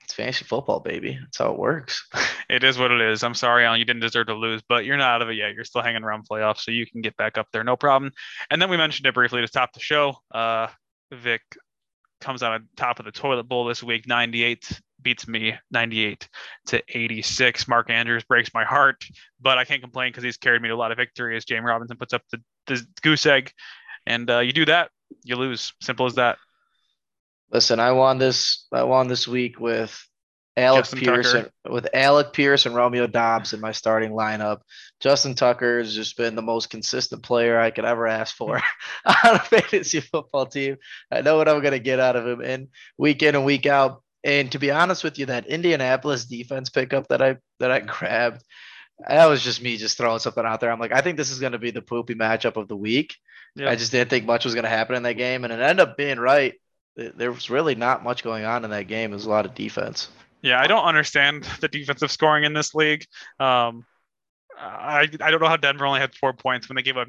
[0.06, 1.18] it's fantasy football, baby.
[1.20, 2.08] That's how it works.
[2.50, 3.24] it is what it is.
[3.24, 3.80] I'm sorry, Allen.
[3.80, 5.56] You didn't deserve to lose, but you're not out of it yet.
[5.56, 8.12] You're still hanging around playoffs, so you can get back up there, no problem.
[8.52, 10.16] And then we mentioned it briefly to top the show.
[10.32, 10.68] Uh,
[11.12, 11.42] Vic
[12.22, 16.28] comes out on top of the toilet bowl this week, 98 beats me 98
[16.68, 17.68] to 86.
[17.68, 19.04] Mark Andrews breaks my heart,
[19.42, 21.46] but I can't complain because he's carried me to a lot of victories.
[21.46, 23.52] James Robinson puts up the, the goose egg,
[24.06, 24.92] and uh, you do that,
[25.24, 25.74] you lose.
[25.82, 26.38] Simple as that.
[27.52, 28.68] Listen, I won this.
[28.72, 29.98] I won this week with
[30.58, 31.52] Alec Justin Pierce Tucker.
[31.70, 34.62] with Alec Pierce and Romeo Doubs in my starting lineup.
[35.02, 38.56] Justin Tucker has just been the most consistent player I could ever ask for
[39.06, 40.78] on a fantasy football team.
[41.12, 43.66] I know what I'm going to get out of him, and week in and week
[43.66, 44.02] out.
[44.24, 48.44] And to be honest with you, that Indianapolis defense pickup that I that I grabbed,
[49.08, 50.72] that was just me just throwing something out there.
[50.72, 53.16] I'm like, I think this is going to be the poopy matchup of the week.
[53.58, 53.70] Yep.
[53.70, 55.88] I just didn't think much was going to happen in that game, and it ended
[55.88, 56.54] up being right.
[56.96, 59.12] There was really not much going on in that game.
[59.12, 60.08] It was a lot of defense.
[60.42, 63.06] Yeah, I don't understand the defensive scoring in this league.
[63.40, 63.86] Um,
[64.58, 67.08] I I don't know how Denver only had four points when they gave up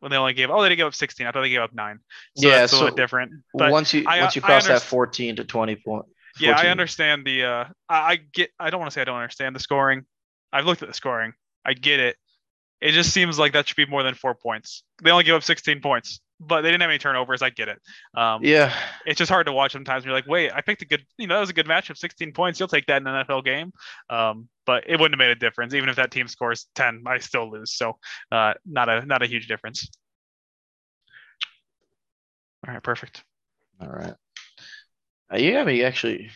[0.00, 1.98] when they only gave oh they gave up 16 i thought they gave up nine
[2.36, 5.36] so yeah that's a little different but once you I, once you cross that 14
[5.36, 6.06] to 20 point
[6.38, 6.48] 14.
[6.48, 9.16] yeah i understand the uh I, I get i don't want to say i don't
[9.16, 10.04] understand the scoring
[10.52, 11.32] i've looked at the scoring
[11.64, 12.16] i get it
[12.80, 15.42] it just seems like that should be more than four points they only gave up
[15.42, 17.42] 16 points but they didn't have any turnovers.
[17.42, 17.80] I get it.
[18.14, 18.72] Um, yeah,
[19.06, 20.04] it's just hard to watch sometimes.
[20.04, 21.98] You're like, wait, I picked a good, you know, that was a good match of
[21.98, 22.60] 16 points.
[22.60, 23.72] You'll take that in an NFL game.
[24.08, 25.74] Um, but it wouldn't have made a difference.
[25.74, 27.74] Even if that team scores 10, I still lose.
[27.74, 27.96] So
[28.30, 29.88] uh, not a not a huge difference.
[32.66, 33.24] All right, perfect.
[33.80, 34.14] All right.
[35.32, 36.30] Uh, you got me actually.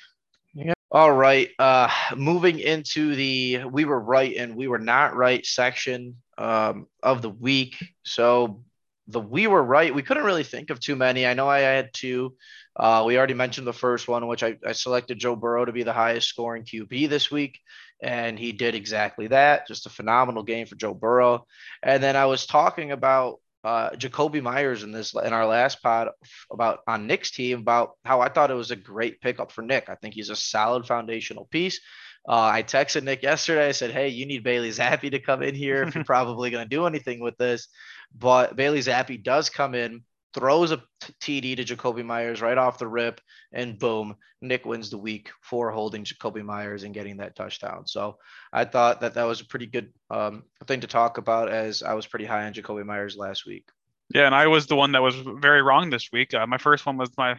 [0.55, 0.75] Yeah.
[0.91, 1.49] All right.
[1.59, 7.23] Uh, moving into the we were right and we were not right section um, of
[7.23, 7.77] the week.
[8.05, 8.63] So
[9.09, 9.95] the we were right.
[9.95, 11.27] We couldn't really think of too many.
[11.27, 12.37] I know I had two.
[12.77, 15.83] Uh, we already mentioned the first one, which I, I selected Joe Burrow to be
[15.83, 17.61] the highest scoring QB this week,
[18.03, 19.67] and he did exactly that.
[19.67, 21.47] Just a phenomenal game for Joe Burrow.
[21.83, 26.09] And then I was talking about uh, Jakobi Meyers in this in our last pod
[26.51, 29.89] about on Nick's team about how I thought it was a great pickup for Nick.
[29.89, 31.81] I think he's a solid foundational piece.
[32.29, 33.69] Uh, I texted Nick yesterday.
[33.69, 36.65] I said, "Hey, you need Bailey Zappe to come in here if you're probably going
[36.65, 37.69] to do anything with this."
[38.15, 40.03] But Bailey Zappe does come in,
[40.35, 40.83] throws a
[41.21, 43.21] TD to Jakobi Meyers right off the rip,
[43.53, 47.87] and boom, Nick wins the week for holding Jakobi Meyers and getting that touchdown.
[47.87, 48.19] So
[48.53, 51.95] I thought that that was a pretty good um, thing to talk about, as I
[51.95, 53.69] was pretty high on Jakobi Meyers last week.
[54.15, 56.35] Yeah, and I was the one that was very wrong this week.
[56.35, 57.39] Uh, my first one was my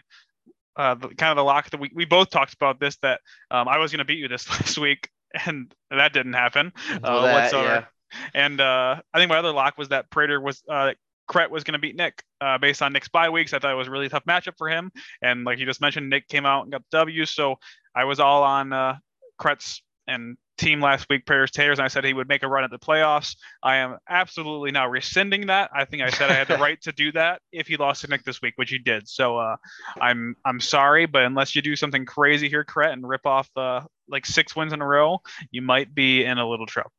[0.76, 1.92] uh, the, kind of the lock that week.
[1.96, 4.78] We both talked about this that um, I was going to beat you this last
[4.78, 5.10] week,
[5.46, 6.72] and that didn't happen
[7.04, 7.68] uh, that, whatsoever.
[7.68, 7.86] Yeah.
[8.34, 10.94] And uh, I think my other lock was that Prater was uh,
[11.30, 13.54] Kret was going to beat Nick uh, based on Nick's bye weeks.
[13.54, 14.92] I thought it was a really tough matchup for him.
[15.22, 17.26] And like you just mentioned, Nick came out and got the W.
[17.26, 17.56] So
[17.96, 18.98] I was all on uh,
[19.42, 22.64] Kret's and team last week, Prater's Taters, and I said he would make a run
[22.64, 23.36] at the playoffs.
[23.62, 25.72] I am absolutely now rescinding that.
[25.76, 28.08] I think I said I had the right to do that if he lost to
[28.08, 29.08] Nick this week, which he did.
[29.08, 29.56] So uh,
[30.00, 33.82] I'm I'm sorry, but unless you do something crazy here, Kret, and rip off uh,
[34.08, 35.20] like six wins in a row,
[35.52, 36.92] you might be in a little trouble.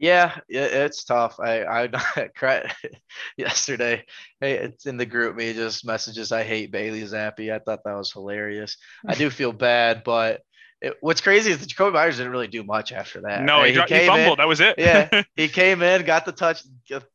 [0.00, 1.38] Yeah, it's tough.
[1.38, 2.64] I I
[3.36, 4.06] yesterday.
[4.40, 6.32] Hey, it's in the GroupMe just messages.
[6.32, 7.52] I hate Bailey Zappe.
[7.52, 8.78] I thought that was hilarious.
[9.06, 10.40] I do feel bad, but
[10.80, 13.42] it, what's crazy is that Jakobi Meyers didn't really do much after that.
[13.42, 14.38] No, he, he, he fumbled.
[14.38, 14.76] In, that was it.
[14.78, 16.62] yeah, he came in, got the touch,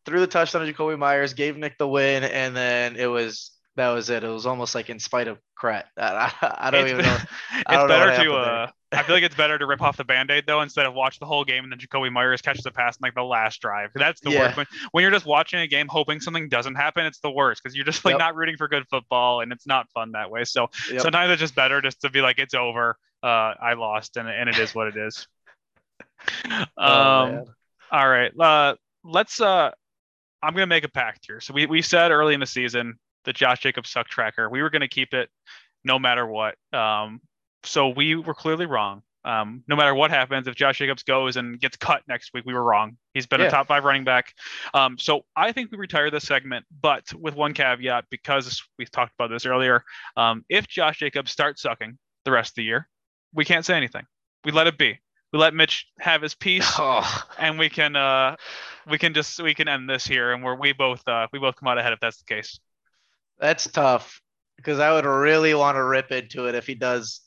[0.06, 3.90] threw the touchdown to Jakobi Meyers, gave Nick the win, and then it was that
[3.90, 4.24] was it.
[4.24, 5.84] It was almost like in spite of Kret.
[5.98, 7.18] I, I, I don't it's, even know.
[7.56, 8.34] it's better to.
[8.34, 11.20] Uh, I feel like it's better to rip off the band-aid though instead of watch
[11.20, 13.92] the whole game and then Jakobi Meyers catches the pass in like the last drive.
[13.94, 14.40] That's the yeah.
[14.40, 14.58] worst.
[14.58, 17.76] When, when you're just watching a game hoping something doesn't happen, it's the worst because
[17.76, 18.20] you're just like yep.
[18.20, 20.46] not rooting for good football and it's not fun that way.
[20.46, 21.02] So yep.
[21.02, 22.98] sometimes it's just better just to be like it's over.
[23.26, 25.28] Uh, I lost and and it is what it is.
[26.78, 27.46] oh, um,
[27.92, 28.32] all right.
[28.40, 29.42] Uh, let's.
[29.42, 29.72] Uh,
[30.44, 31.42] I'm gonna make a pact here.
[31.42, 34.50] So we we said early in the season the Josh Jacobs suck tracker.
[34.50, 35.30] We were going to keep it
[35.84, 36.56] no matter what.
[36.72, 37.22] Um,
[37.64, 39.02] so we were clearly wrong.
[39.26, 42.54] Um, no matter what happens, if Josh Jacobs goes and gets cut next week, we
[42.54, 42.96] were wrong.
[43.16, 43.48] He's been yeah.
[43.48, 44.32] a top five running back.
[44.76, 49.14] Um, so I think we retire this segment, but with one caveat, because we talked
[49.18, 49.84] about this earlier.
[50.16, 52.88] Um, if Josh Jacobs starts sucking the rest of the year,
[53.36, 54.06] we can't say anything.
[54.44, 55.00] We let it be.
[55.34, 57.24] We let Mitch have his piece, oh.
[57.38, 58.38] and we can uh,
[58.88, 61.56] we can just we can end this here, and we're we both uh, we both
[61.58, 62.60] come out ahead if that's the case.
[63.40, 64.22] That's tough
[64.56, 67.22] because I would really want to rip into it if he does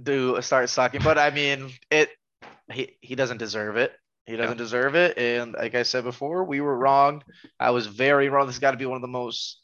[0.00, 1.02] do start sucking.
[1.02, 2.10] But I mean, it
[2.72, 3.92] he he doesn't deserve it.
[4.26, 4.64] He doesn't yeah.
[4.64, 5.18] deserve it.
[5.18, 7.22] And like I said before, we were wrong.
[7.60, 8.46] I was very wrong.
[8.46, 9.60] This got to be one of the most.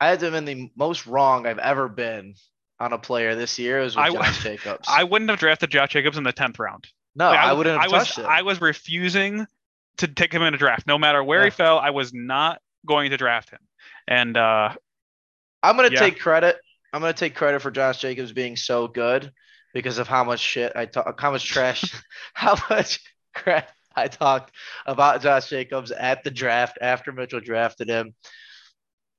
[0.00, 2.34] I had to have been the most wrong I've ever been
[2.80, 3.80] on a player this year.
[3.80, 4.88] Was with I, Josh Jacobs.
[4.90, 6.86] I wouldn't have drafted Josh Jacobs in the tenth round.
[7.14, 8.24] No, like, I, I, wouldn't have I was, it.
[8.24, 9.46] I was refusing
[9.98, 11.46] to take him in a draft, no matter where yeah.
[11.46, 11.78] he fell.
[11.78, 13.60] I was not going to draft him.
[14.08, 14.74] And uh,
[15.62, 16.00] I'm going to yeah.
[16.00, 16.56] take credit.
[16.92, 19.32] I'm going to take credit for Josh Jacobs being so good
[19.72, 21.84] because of how much shit I talk, how much trash,
[22.34, 23.00] how much
[23.34, 24.52] crap I talked
[24.86, 28.14] about Josh Jacobs at the draft after Mitchell drafted him.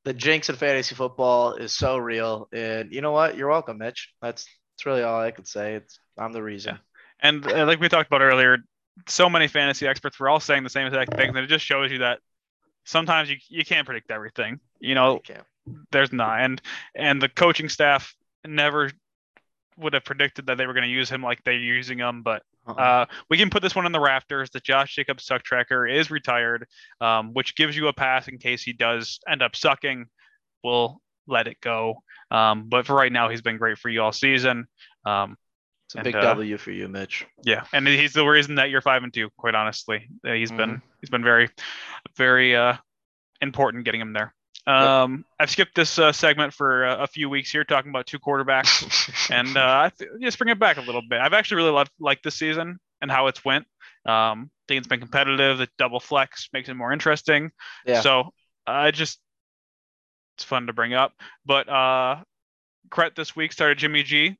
[0.04, 3.38] The jinx in fantasy football is so real, and you know what?
[3.38, 4.14] You're welcome, Mitch.
[4.22, 5.76] That's that's really all I could say.
[5.76, 6.76] It's I'm the reason.
[6.76, 7.30] Yeah.
[7.30, 8.58] And uh, like we talked about earlier,
[9.08, 11.92] so many fantasy experts were all saying the same exact thing, and it just shows
[11.92, 12.20] you that
[12.84, 14.60] sometimes you, you can't predict everything.
[14.80, 15.36] You know, you
[15.92, 16.62] there's not, and
[16.96, 18.92] and the coaching staff never
[19.82, 22.24] would have predicted that they were going to use him like they're using him.
[22.24, 22.80] But uh-huh.
[22.82, 24.50] uh, we can put this one on the rafters.
[24.50, 26.68] The Josh Jacobs suck tracker is retired,
[27.00, 30.06] um, which gives you a pass in case he does end up sucking.
[30.64, 32.04] We'll let it go.
[32.30, 34.68] Um, but for right now, he's been great for you all season.
[35.06, 35.38] Um,
[35.88, 37.26] it's a and, big uh, W for you, Mitch.
[37.44, 39.30] Yeah, and he's the reason that you're five and two.
[39.38, 40.58] Quite honestly, uh, he's mm-hmm.
[40.58, 41.50] been he's been very,
[42.16, 42.78] very uh,
[43.42, 44.34] important getting him there.
[44.68, 45.26] Um.
[45.40, 49.32] I've skipped this uh, segment for a, a, few weeks here, talking about two quarterbacks,
[49.32, 51.20] and uh, th- just bring it back a little bit.
[51.20, 53.66] I've actually really loved like this season and how it's went.
[54.06, 55.58] Um, I think it's been competitive.
[55.58, 57.52] The double flex makes it more interesting.
[57.86, 58.02] Yeah.
[58.02, 58.34] So
[58.68, 59.20] I uh, just
[60.38, 61.14] it's fun to bring up.
[61.46, 62.18] But uh,
[62.90, 64.38] Kret this week started Jimmy G,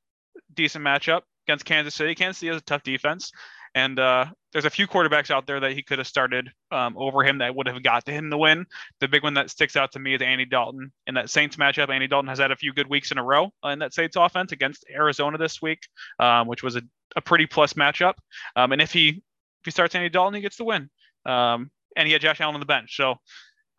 [0.54, 2.16] decent matchup against Kansas City.
[2.16, 3.32] Kansas City has a tough defense,
[3.76, 7.24] and uh, there's a few quarterbacks out there that he could have started um, over
[7.24, 8.66] him that would have got to him the win.
[9.00, 11.90] The big one that sticks out to me is Andy Dalton in that Saints matchup.
[11.90, 14.52] Andy Dalton has had a few good weeks in a row in that Saints offense
[14.52, 15.80] against Arizona this week,
[16.20, 16.82] um, which was a,
[17.16, 18.16] a, pretty plus matchup.
[18.56, 20.90] Um, and if he if he starts Andy Dalton, he gets the win.
[21.26, 23.16] Um, and he had Josh Allen on the bench, so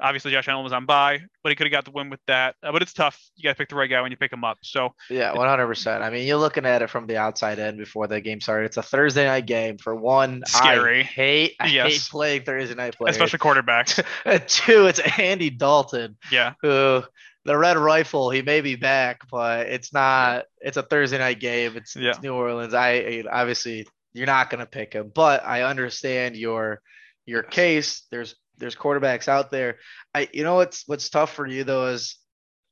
[0.00, 2.56] Obviously, Josh Allen was on bye, but he could have got the win with that.
[2.62, 3.20] Uh, but it's tough.
[3.36, 4.58] You got to pick the right guy when you pick him up.
[4.62, 6.02] So yeah, one hundred percent.
[6.02, 8.66] I mean, you're looking at it from the outside end before the game started.
[8.66, 9.78] It's a Thursday night game.
[9.78, 11.00] For one, scary.
[11.00, 11.92] I hate I yes.
[11.92, 14.02] hate playing Thursday night players, especially quarterbacks.
[14.48, 16.16] Two, it's Andy Dalton.
[16.30, 16.54] Yeah.
[16.62, 17.02] Who
[17.44, 21.76] the red rifle he may be back but it's not it's a thursday night game
[21.76, 22.10] it's, yeah.
[22.10, 26.80] it's new orleans i obviously you're not going to pick him but i understand your
[27.26, 29.78] your case there's there's quarterbacks out there.
[30.14, 32.16] I you know what's what's tough for you though is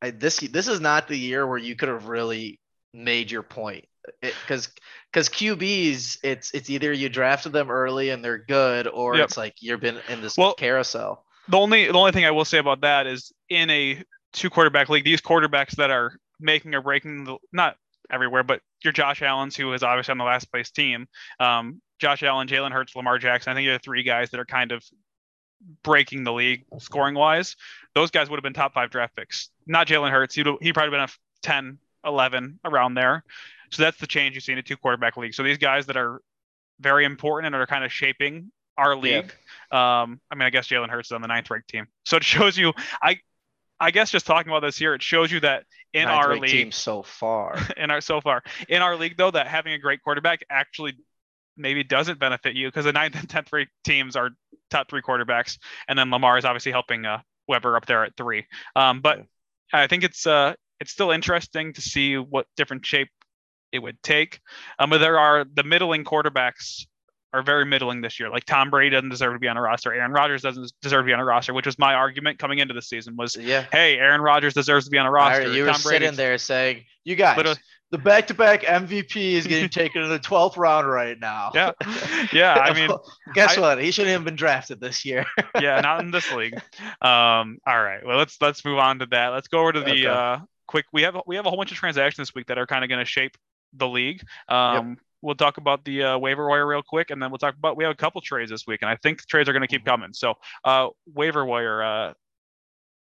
[0.01, 2.61] I, this this is not the year where you could have really
[2.95, 3.87] made your point
[4.21, 4.71] because
[5.13, 9.25] because QBs it's it's either you drafted them early and they're good or yep.
[9.25, 11.25] it's like you've been in this well, carousel.
[11.49, 14.01] The only the only thing I will say about that is in a
[14.33, 17.77] two quarterback league, these quarterbacks that are making or breaking the not
[18.13, 21.09] everywhere, but your Josh Allen's who is obviously on the last place team.
[21.41, 23.51] Um, Josh Allen, Jalen Hurts, Lamar Jackson.
[23.51, 24.83] I think you're the three guys that are kind of
[25.83, 27.57] breaking the league scoring wise,
[27.95, 29.51] those guys would have been top five draft picks.
[29.67, 30.35] Not Jalen Hurts.
[30.35, 31.09] He'd, he probably been a
[31.43, 33.25] 10, 11 around there.
[33.71, 35.35] So that's the change you see in a two quarterback league.
[35.35, 36.21] So these guys that are
[36.81, 39.33] very important and are kind of shaping our league.
[39.73, 40.03] Yeah.
[40.03, 41.87] Um, I mean, I guess Jalen Hurts is on the ninth ranked team.
[42.05, 43.21] So it shows you, I,
[43.79, 46.73] I guess just talking about this here, it shows you that in ninth our league,
[46.73, 50.43] so far, in our so far in our league though, that having a great quarterback
[50.51, 50.97] actually
[51.61, 54.31] maybe doesn't benefit you because the ninth and tenth rate teams are
[54.71, 58.47] top three quarterbacks, and then Lamar is obviously helping uh, Weber up there at three.
[58.77, 59.25] Um, but
[59.73, 63.09] I think it's uh, it's still interesting to see what different shape
[63.73, 64.41] it would take.
[64.79, 66.87] Um, but there are the middling quarterbacks
[67.33, 68.29] are very middling this year.
[68.29, 69.93] Like Tom Brady doesn't deserve to be on a roster.
[69.93, 72.75] Aaron Rodgers doesn't deserve to be on a roster, which was my argument coming into
[72.75, 73.67] the season was, Yeah.
[73.71, 75.53] hey, Aaron Rodgers deserves to be on a roster.
[75.53, 77.57] you were Tom Brady, sitting there saying, "You guys,
[77.91, 81.73] the back-to-back MVP is getting taken in the twelfth round right now." Yeah.
[82.33, 82.55] Yeah.
[82.55, 82.91] I mean,
[83.35, 83.83] guess I- what?
[83.83, 85.27] He shouldn't have been drafted this year.
[85.61, 86.55] yeah, not in this league.
[87.01, 88.05] Um, all right.
[88.05, 89.29] Well, let's let's move on to that.
[89.29, 90.07] Let's go over to the Okay.
[90.07, 90.87] uh, quick.
[90.93, 92.89] We have we have a whole bunch of transactions this week that are kind of
[92.89, 93.37] going to shape
[93.73, 94.23] the league.
[94.49, 97.77] Um, We'll talk about the uh, waiver wire real quick, and then we'll talk about
[97.77, 99.85] we have a couple trades this week, and I think trades are going to keep
[99.85, 100.15] coming.
[100.15, 100.33] So,
[100.65, 101.83] uh, waiver wire.
[101.83, 102.13] Uh,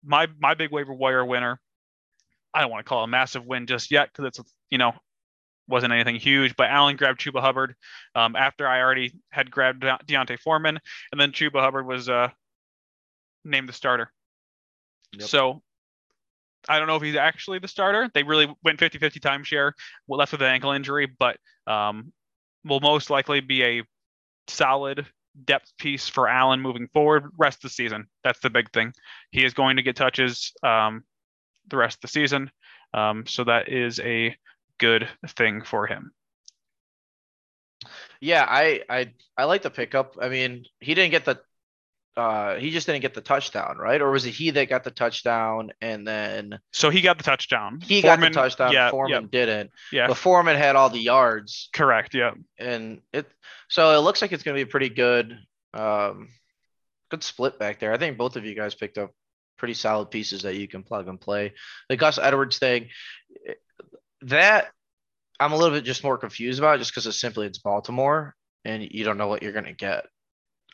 [0.04, 1.58] my my big waiver wire winner.
[2.56, 4.92] I don't want to call it a massive win just yet because it's you know
[5.68, 7.74] wasn't anything huge, but Allen grabbed Chuba Hubbard
[8.14, 10.78] um, after I already had grabbed De- D'Onta Foreman,
[11.12, 12.28] and then Chuba Hubbard was uh,
[13.44, 14.10] named the starter.
[15.12, 15.28] Yep.
[15.28, 15.62] So
[16.68, 18.10] I don't know if he's actually the starter.
[18.14, 19.72] They really went 50 50 timeshare,
[20.08, 22.12] left with an ankle injury, but um,
[22.64, 23.82] will most likely be a
[24.48, 25.06] solid
[25.44, 28.06] depth piece for Allen moving forward rest of the season.
[28.24, 28.92] That's the big thing.
[29.30, 31.04] He is going to get touches um,
[31.68, 32.50] the rest of the season.
[32.94, 34.36] Um, so that is a
[34.78, 36.12] good thing for him.
[38.20, 40.16] yeah, I, I, I like the pickup.
[40.20, 41.38] I mean, he didn't get the,
[42.16, 44.00] uh, he just didn't get the touchdown, right?
[44.00, 47.80] Or was it he that got the touchdown and then So he got the touchdown.
[47.82, 48.72] he got the touchdown?
[48.72, 49.70] Yeah, Foreman didn't.
[49.92, 51.68] yeah, But Foreman had all the yards.
[51.74, 52.14] correct.
[52.14, 52.32] Yeah.
[52.58, 53.26] and it
[53.68, 55.38] so it looks like it's going to be a pretty good
[55.74, 56.28] um
[57.10, 59.10] good split back there i think both of you guys picked up
[59.56, 61.52] pretty solid pieces that you can plug and play
[61.88, 62.88] the gus edwards thing
[64.22, 64.68] that
[65.40, 68.82] i'm a little bit just more confused about just because it's simply it's baltimore and
[68.90, 70.06] you don't know what you're going to get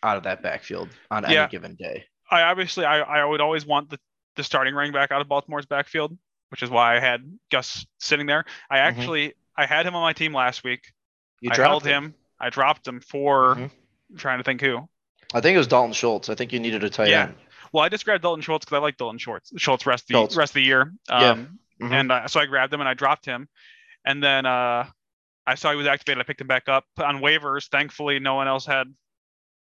[0.03, 1.42] out of that backfield on Yeah.
[1.42, 3.99] any given day I obviously I, I would always want the,
[4.37, 6.16] the starting running back out of Baltimore's backfield,
[6.49, 8.47] which is why I had Gus sitting there.
[8.71, 8.81] I Mhm.
[8.81, 10.81] actually I had him on my team last week.
[11.42, 12.14] you I dropped held him.
[12.40, 13.71] I dropped him for Mhm.
[14.16, 14.88] trying to think who.
[15.35, 17.25] i think it was dalton schultz i think you needed a tight Yeah.
[17.25, 17.35] end
[17.72, 19.50] Well, I just grabbed Dalton Schultz because I like Dalton Schultz.
[19.56, 20.37] Schultz rest the Schultz.
[20.37, 20.92] rest of the year.
[21.08, 21.30] Yeah.
[21.30, 21.92] Um, Mhm.
[21.92, 23.48] and uh, so I grabbed him and I dropped him,
[24.04, 24.87] and then uh,
[25.46, 26.20] I saw he was activated.
[26.20, 27.68] I picked him back up on waivers.
[27.70, 28.87] Thankfully, no one else had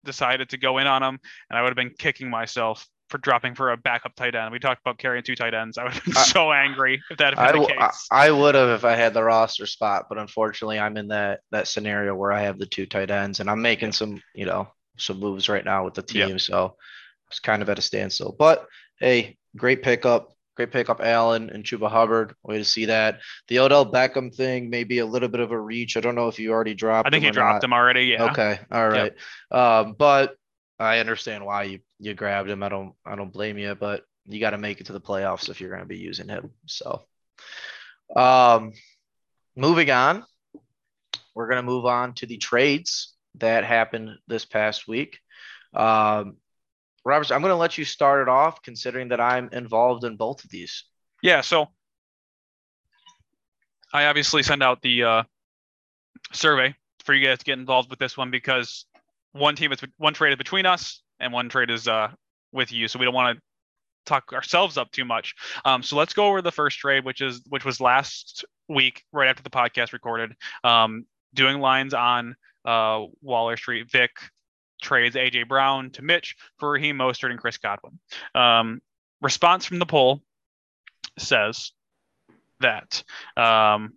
[0.04, 3.54] decided to go in on him, and I would have been kicking myself for dropping
[3.54, 4.50] for a backup tight end.
[4.52, 5.78] We talked about carrying two tight ends.
[5.78, 8.06] I would have been I- so angry if that I, had been the case.
[8.10, 11.68] I would have if I had the roster spot, but unfortunately, I'm in that that
[11.68, 15.20] scenario where I have the two tight ends, and I'm making some, you know, some
[15.20, 16.26] moves right now with the Yeah.
[16.26, 16.38] team.
[16.38, 16.76] So
[17.30, 18.34] it's kind of at a standstill.
[18.38, 18.66] But
[18.98, 22.34] hey, great pickup, great pickup, Allen and Chuba Hubbard.
[22.42, 23.20] Way to see that.
[23.48, 25.96] The Odell Beckham thing may be a little bit of a reach.
[25.96, 27.06] I don't know if you already dropped.
[27.06, 27.64] I think he dropped not.
[27.64, 28.04] him already.
[28.04, 28.30] Yeah.
[28.30, 29.12] Okay, all right.
[29.50, 30.36] Um, but
[30.78, 32.62] I understand why you you grabbed him.
[32.62, 35.48] I don't I don't blame you, but you got to make it to the playoffs
[35.48, 36.50] if you're going to be using him.
[36.66, 37.02] So,
[38.14, 38.72] um,
[39.56, 40.24] moving on,
[41.34, 45.18] we're going to move on to the trades that happened this past week.
[45.74, 46.36] Um,
[47.04, 50.44] Robert, I'm going to let you start it off, considering that I'm involved in both
[50.44, 50.84] of these.
[51.22, 51.68] Yeah, so
[53.92, 55.22] I obviously send out the uh,
[56.32, 58.86] survey for you guys to get involved with this one because
[59.32, 62.08] one team is one trade is between us and one trade is uh,
[62.52, 63.42] with you, so we don't want to
[64.06, 65.34] talk ourselves up too much.
[65.64, 69.28] Um, so let's go over the first trade, which is which was last week, right
[69.28, 70.32] after the podcast recorded.
[70.64, 72.34] Um, doing lines on
[72.64, 73.90] uh, Waller Street.
[73.90, 74.10] Vic
[74.80, 77.98] trades AJ Brown to Mitch for Raheem Mostert and Chris Godwin.
[78.34, 78.80] Um,
[79.20, 80.22] response from the poll
[81.18, 81.72] says
[82.60, 83.02] that
[83.36, 83.94] um,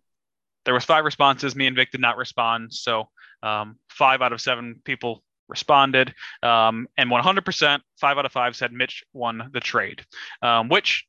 [0.66, 1.56] there was five responses.
[1.56, 3.10] Me and Vic did not respond, so
[3.42, 8.72] um, five out of seven people responded, um, and 100%, five out of five said
[8.72, 10.06] Mitch won the trade.
[10.42, 11.06] Um, which,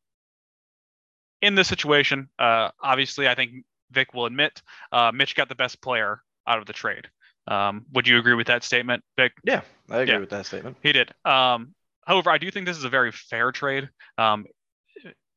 [1.41, 4.61] in this situation, uh, obviously, I think Vic will admit
[4.93, 7.07] uh, Mitch got the best player out of the trade.
[7.47, 9.32] Um, would you agree with that statement, Vic?
[9.45, 10.20] Yeah, I agree Yeah.
[10.20, 10.76] with that statement.
[10.82, 11.12] He did.
[11.24, 11.74] Um,
[12.07, 13.88] however, I do think this is a very fair trade.
[14.18, 14.47] Um,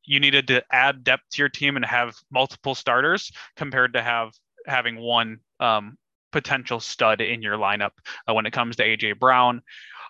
[0.04, 4.32] you needed to add depth to your team and have multiple starters compared to have
[4.66, 5.98] having one um,
[6.32, 7.92] potential stud in your lineup
[8.28, 9.62] uh, when it comes to AJ Brown.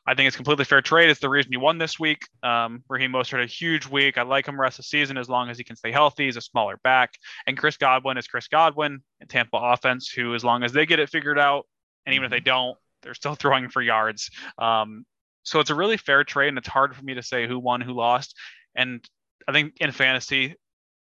[0.05, 1.09] I think it's completely fair trade.
[1.09, 2.21] It's the reason you won this week.
[2.41, 4.17] Um, Raheem Mostert had a huge week.
[4.17, 6.25] I like him rest of the season as long as he can stay healthy.
[6.25, 10.45] He's a smaller back, and Chris Godwin is Chris Godwin in Tampa offense, who as
[10.45, 11.65] long as they get it figured out,
[12.07, 14.31] and even if they don't, they're still throwing for yards.
[14.57, 15.05] Um,
[15.43, 17.81] so it's a really fair trade, and it's hard for me to say who won,
[17.81, 18.35] who lost.
[18.75, 19.07] And
[19.47, 20.55] I think in fantasy,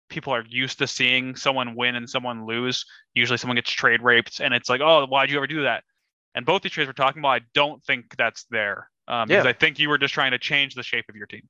[0.09, 2.85] people are used to seeing someone win and someone lose.
[3.15, 5.85] Usually, someone gets trade raped, and it's like, oh, why'd you ever do that?
[6.35, 8.89] And both these trades we're talking about, I don't think that's there.
[9.07, 9.51] Um, because Yeah.
[9.51, 11.49] I think you were just trying to change the shape of your team.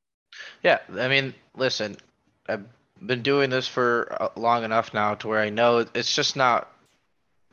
[0.63, 1.97] Yeah, I mean, listen,
[2.49, 2.67] I've
[3.05, 6.71] been doing this for uh, long enough now to where I know it's just not,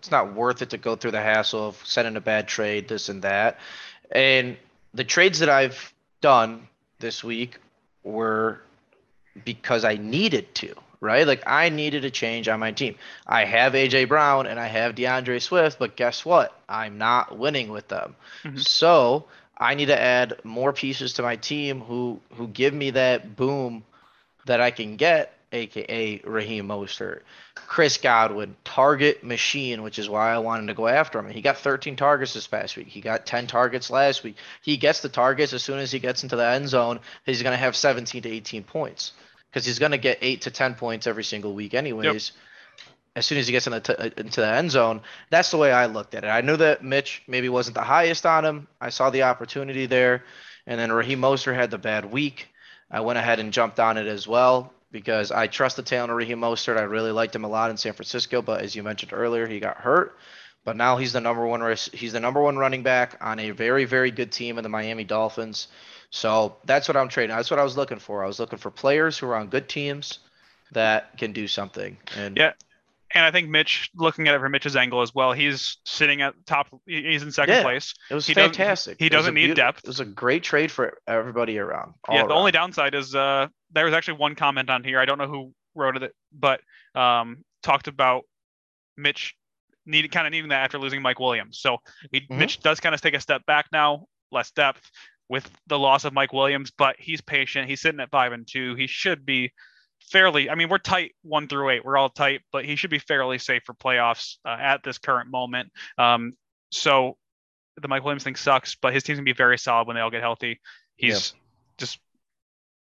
[0.01, 3.07] it's not worth it to go through the hassle of sending a bad trade, this
[3.07, 3.59] and that.
[4.11, 4.57] And
[4.95, 7.59] the trades that I've done this week
[8.01, 8.61] were
[9.45, 11.27] because I needed to, right?
[11.27, 12.95] Like I needed a change on my team.
[13.27, 16.59] I have AJ Brown and I have D'Andre Swift, but guess what?
[16.67, 18.15] I'm not winning with them.
[18.43, 18.59] Mhm.
[18.59, 19.25] So
[19.55, 23.83] I need to add more pieces to my team who who give me that boom
[24.47, 27.21] that I can get, aka Raheem Mostert,
[27.55, 31.29] Chris Godwin, target machine, which is why I wanted to go after him.
[31.29, 32.87] He got 13 targets this past week.
[32.87, 34.35] He got 10 targets last week.
[34.61, 36.99] He gets the targets as soon as he gets into the end zone.
[37.25, 39.13] He's going to have 17 to 18 points
[39.49, 42.31] because he's going to get eight to 10 points every single week, anyways.
[43.13, 45.57] As soon as he gets in the t- uh, into the end zone, that's the
[45.57, 46.27] way I looked at it.
[46.27, 48.67] I knew that Mitch maybe wasn't the highest on him.
[48.79, 50.23] I saw the opportunity there,
[50.65, 52.47] and then Raheem Mostert had the bad week.
[52.89, 56.17] I went ahead and jumped on it as well because I trust the talent of
[56.17, 56.77] Raheem Mostert.
[56.77, 59.59] I really liked him a lot in San Francisco, but as you mentioned earlier, he
[59.59, 60.17] got hurt.
[60.63, 61.61] But now he's the number one.
[61.93, 65.03] He's the number one running back on a very, very good team in the Miami
[65.03, 65.67] Dolphins.
[66.11, 67.35] So that's what I'm trading.
[67.35, 68.23] That's what I was looking for.
[68.23, 70.19] I was looking for players who are on good teams
[70.71, 71.97] that can do something.
[72.15, 72.53] And Yeah.
[73.13, 76.33] And I think Mitch, looking at it from Mitch's angle as well, he's sitting at
[76.45, 76.67] top.
[76.85, 77.61] He's in second Yeah.
[77.63, 77.93] place.
[78.09, 78.97] it was he doesn't- fantastic.
[78.99, 79.79] he It was a doesn't need depth.
[79.83, 81.93] It was a great trade for everybody around.
[82.09, 82.25] yeah.
[82.25, 84.99] The only downside is uh, there was actually one comment on here.
[84.99, 86.61] I don't know who wrote it, but
[86.95, 88.23] um, talked about
[88.97, 89.35] Mitch
[89.85, 91.59] needed kind of needing that after losing Mike Williams.
[91.59, 91.77] So
[92.11, 92.37] he, Mhm.
[92.37, 94.89] Mitch does kind of take a step back now, less depth
[95.29, 97.67] with the loss of Mike Williams, but he's patient.
[97.69, 98.75] He's sitting at five and two.
[98.75, 99.51] He should be
[100.09, 100.49] fairly.
[100.49, 101.85] I mean, we're tight one through eight.
[101.85, 105.29] We're all tight, but he should be fairly safe for playoffs uh, at this current
[105.29, 105.71] moment.
[105.97, 106.33] Um,
[106.71, 107.17] so
[107.81, 110.11] the Mike Williams thing sucks, but his team's gonna be very solid when they all
[110.11, 110.59] get healthy.
[110.97, 111.33] He's
[111.77, 111.99] just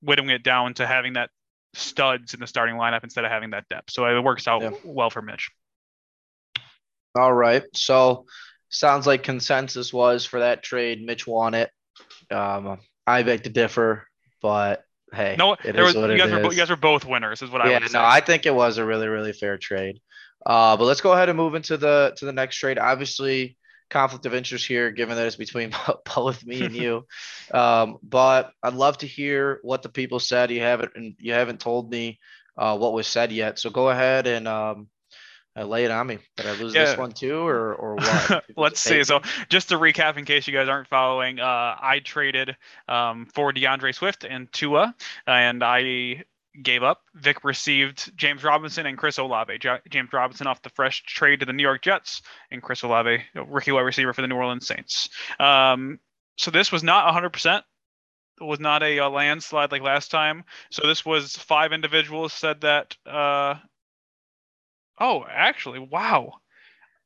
[0.01, 1.29] whittling it down to having that
[1.73, 3.91] studs in the starting lineup instead of having that depth.
[3.91, 4.71] So it works out Yeah.
[4.85, 5.49] well for Mitch.
[7.15, 7.63] All right.
[7.73, 8.25] So
[8.69, 11.05] sounds like consensus was for that trade.
[11.05, 11.71] Mitch won it.
[12.31, 14.07] Um, I beg to differ,
[14.41, 17.61] but hey, No, there was, you guys were you guys were both winners, is what
[17.61, 17.99] I yeah, no, say.
[17.99, 19.99] I think it was a really, really fair trade.
[20.45, 22.77] Uh, but let's go ahead and move into the to the next trade.
[22.77, 23.57] Obviously,
[23.89, 25.73] conflict of interest here, given that it's between
[26.15, 27.05] both me and you.
[27.53, 30.49] Um, but I'd love to hear what the people said.
[30.49, 32.19] You haven't and you haven't told me
[32.57, 33.59] uh, what was said yet.
[33.59, 34.87] So go ahead and um,
[35.57, 36.19] uh, lay it on me.
[36.35, 38.45] Did I lose this one too, or or what?
[38.57, 39.03] Let's see.
[39.03, 42.55] So just to recap, in case you guys aren't following, uh, I traded
[42.87, 44.93] um, for D'Andre Swift and Tua,
[45.25, 46.23] and I
[46.61, 47.01] gave up.
[47.13, 49.57] Vic received James Robinson and Chris Olave.
[49.61, 53.21] Ja- James Robinson off the fresh trade to the New York Jets, and Chris Olave,
[53.35, 55.09] a rookie wide receiver for the New Orleans Saints.
[55.39, 55.99] Um,
[56.37, 57.61] so this was not 100%.
[58.41, 60.43] It was not a, uh landslide like last time.
[60.69, 62.95] So this was five individuals said that.
[63.05, 63.55] Uh,
[64.99, 66.33] oh, actually, wow.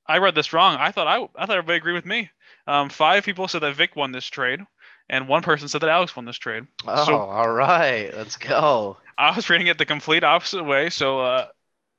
[0.08, 0.76] I read this wrong.
[0.80, 2.32] I thought I, I thought everybody agreed with me.
[2.66, 4.60] Um, five people said that Vic won this trade,
[5.10, 6.66] and one person said that Alex won this trade.
[6.88, 8.16] Oh, so- all right.
[8.16, 8.98] Let's go.
[9.18, 11.48] I was reading it the complete opposite way, so uh,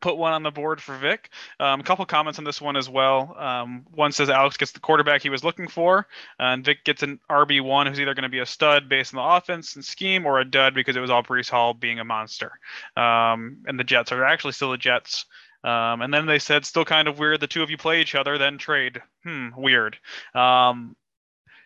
[0.00, 1.28] put one on the board for Vic.
[1.60, 3.36] Um, a couple comments on this one as well.
[3.38, 6.06] Um, one says Alex gets the quarterback he was looking for,
[6.38, 9.18] and Vic gets an RB one who's either going to be a stud based on
[9.18, 12.04] the offense and scheme, or a dud because it was all Breece Hall being a
[12.04, 12.52] monster.
[12.96, 15.26] Um, and the Jets are actually still the Jets.
[15.62, 17.40] Um, and then they said, still kind of weird.
[17.40, 19.02] The two of you play each other, then trade.
[19.24, 19.98] Hmm, weird.
[20.34, 20.96] Um,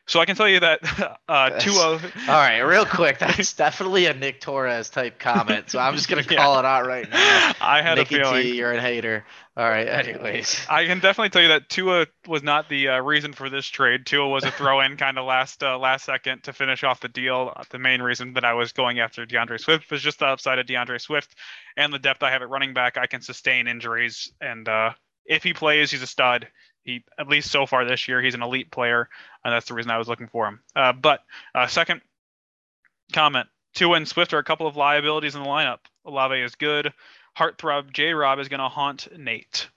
[0.07, 0.81] so I can tell you that
[1.29, 3.19] uh, two of All right, real quick.
[3.21, 5.71] That's definitely a Nick Torres type comment.
[5.71, 6.37] So I'm just gonna Yeah.
[6.37, 7.53] call it out right now.
[7.61, 8.43] I had Nicky a feeling.
[8.43, 9.25] T, you're a hater.
[9.57, 9.87] All right.
[9.87, 10.67] Anyways.
[10.69, 14.05] I can definitely tell you that Tua was not the uh, reason for this trade.
[14.05, 17.53] Tua was a throw-in kind of last uh, last second to finish off the deal.
[17.71, 20.67] The main reason that I was going after D'Andre Swift was just the upside of
[20.67, 21.37] D'Andre Swift
[21.77, 22.97] and the depth I have at running back.
[22.99, 24.91] I can sustain injuries, and uh,
[25.25, 26.49] if he plays, he's a stud.
[26.85, 29.09] He at least so far this year, he's an elite player,
[29.45, 30.61] and that's the reason I was looking for him.
[30.77, 31.21] Uh, but
[31.55, 32.03] uh, second
[33.13, 35.79] comment: Tua and Swift are a couple of liabilities in the lineup.
[36.05, 36.93] Olave is good.
[37.37, 39.69] Heartthrob J Rob is going to haunt Nate.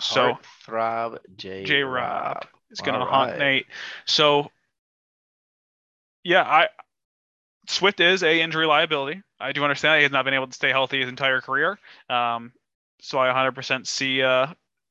[0.00, 1.64] So Throb J.
[1.64, 3.38] J Rob is going to haunt right.
[3.38, 3.66] Nate.
[4.04, 4.50] So
[6.24, 6.68] yeah, I
[7.68, 9.22] Swift is a injury liability.
[9.40, 11.78] I do understand he has not been able to stay healthy his entire career.
[12.08, 12.52] Um,
[13.00, 14.48] so I 100% see uh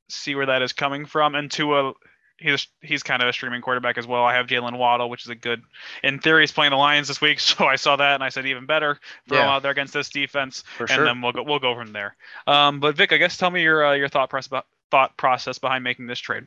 [0.10, 1.36] see where that is coming from.
[1.36, 1.94] And Tua,
[2.38, 4.24] he's he's kind of a streaming quarterback as well.
[4.24, 5.62] I have Jaylen Waddle, which is a good.
[6.04, 8.46] In theory, he's playing the Lions this week, so I saw that and I said
[8.46, 9.00] even better.
[9.28, 11.06] Throw him out there against this defense For and sure.
[11.06, 12.16] then we'll go we'll go from there.
[12.48, 15.84] Um, but Vic, I guess tell me your uh, your thought process thought process behind
[15.84, 16.46] making this trade.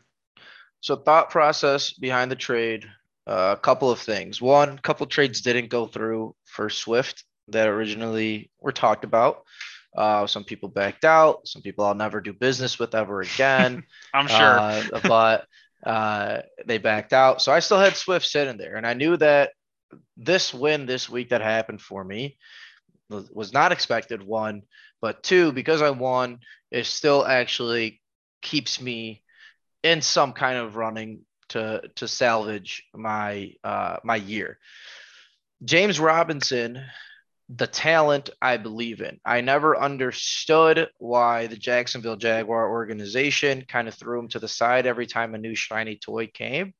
[0.80, 2.88] So thought process behind the trade,
[3.26, 4.40] uh, a couple of things.
[4.40, 9.44] One, a couple trades didn't go through for Swift that originally were talked about.
[9.96, 11.46] Uh, some people backed out.
[11.46, 13.84] Some people I'll never do business with ever again.
[14.14, 14.58] I'm sure.
[14.58, 15.46] Uh, but
[15.84, 17.42] uh, they backed out.
[17.42, 18.76] So I still had Swift sitting there.
[18.76, 19.50] And I knew that
[20.16, 22.36] this win this week that happened for me
[23.08, 24.62] was not expected, one.
[25.00, 28.00] But two, because I won, it still actually
[28.42, 29.22] keeps me
[29.82, 31.20] in some kind of running
[31.50, 34.58] to to salvage my uh my year.
[35.64, 36.84] James Robinson
[37.48, 39.20] the talent I believe in.
[39.24, 44.86] I never understood why the Jacksonville Jaguar organization kind of threw him to the side
[44.86, 46.74] every time a new shiny toy came.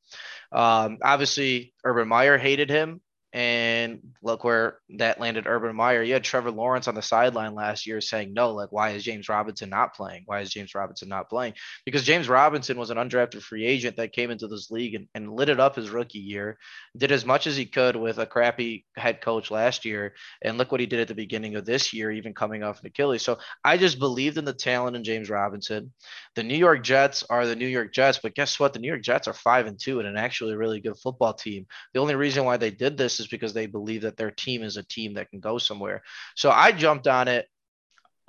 [0.53, 3.01] Um, obviously, Urban Meyer hated him
[3.33, 6.03] and look where that landed Urban Meyer.
[6.03, 9.29] You had Trevor Lawrence on the sideline last year saying, no, like, why is James
[9.29, 10.23] Robinson not playing?
[10.25, 11.53] Why is James Robinson not playing?
[11.85, 15.31] Because James Robinson was an undrafted free agent that came into this league and, and
[15.31, 16.57] lit it up his rookie year,
[16.97, 20.15] did as much as he could with a crappy head coach last year.
[20.41, 22.87] And look what he did at the beginning of this year, even coming off an
[22.87, 23.23] Achilles.
[23.23, 25.93] So I just believed in the talent in James Robinson.
[26.35, 28.73] The New York Jets are the New York Jets, but guess what?
[28.73, 31.67] The New York Jets are five and two and an actually really good football team.
[31.93, 34.77] The only reason why they did this is because they believe that their team is
[34.77, 36.03] a team that can go somewhere.
[36.35, 37.47] So I jumped on it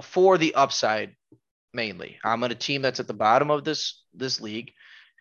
[0.02, 1.16] for the upside
[1.74, 2.18] mainly.
[2.24, 4.72] I'm on a team that's at the bottom of this this league,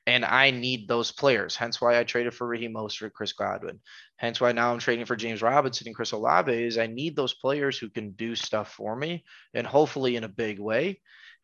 [0.06, 1.56] and I need those players.
[1.56, 3.80] Hence why I traded for Raheem Mostert, Chris Godwin.
[4.16, 6.52] Hence why now I'm trading for James Robinson and Chris Olave.
[6.52, 10.28] Is I need those players who can do stuff for me, and hopefully in a
[10.28, 11.00] big way.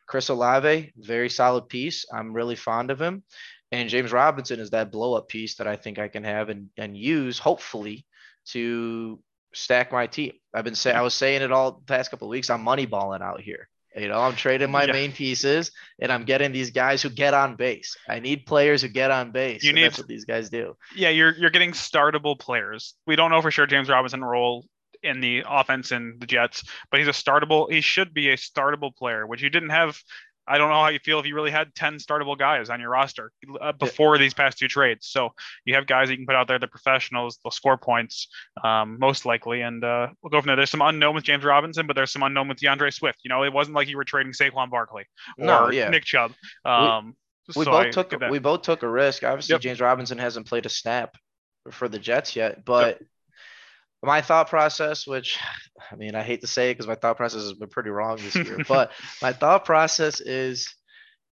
[0.06, 2.04] Chris Olave, very solid piece.
[2.12, 3.22] I'm really fond of him.
[3.72, 6.68] And James Robinson is that blow up piece that I think I can have and,
[6.76, 8.06] and use, hopefully,
[8.48, 9.18] to
[9.52, 10.32] stack my team.
[10.52, 12.50] I've been saying I was saying it all the past couple weeks.
[12.50, 13.68] I'm money balling out here.
[13.96, 14.92] You know, I'm trading my yeah.
[14.92, 15.70] main pieces
[16.00, 17.96] and I'm getting these guys who get on base.
[18.08, 19.62] I need players who get on base.
[19.62, 20.76] You need that's what these guys do.
[20.96, 22.94] Yeah, you're you're getting startable players.
[23.06, 24.66] We don't know for sure James Robinson role
[25.04, 27.70] in the offense in the Jets, but he's a startable.
[27.70, 29.96] He should be a startable player, which you didn't have
[30.46, 32.90] I don't know how you feel if you really had 10 startable guys on your
[32.90, 35.06] roster uh, before these past two trades.
[35.08, 35.30] So
[35.64, 38.28] you have guys you can put out there, the professionals, they'll score points
[38.62, 39.62] um, most likely.
[39.62, 40.56] And uh, we'll go from there.
[40.56, 43.20] There's some unknown with James Robinson, but there's some unknown with D'Andre Swift.
[43.24, 45.04] You know, it wasn't like you were trading Saquon Barkley
[45.38, 45.88] or no, yeah.
[45.88, 46.32] Nick Chubb.
[46.64, 47.14] Um,
[47.48, 49.24] we, we so both I took we both took a risk.
[49.24, 49.60] Obviously, yep.
[49.60, 51.14] James Robinson hasn't played a snap
[51.70, 53.08] for the Jets yet, but yep
[54.04, 55.38] my thought process, which
[55.92, 58.16] I mean, I hate to say it because my thought process has been pretty wrong
[58.16, 60.74] this year, but my thought process is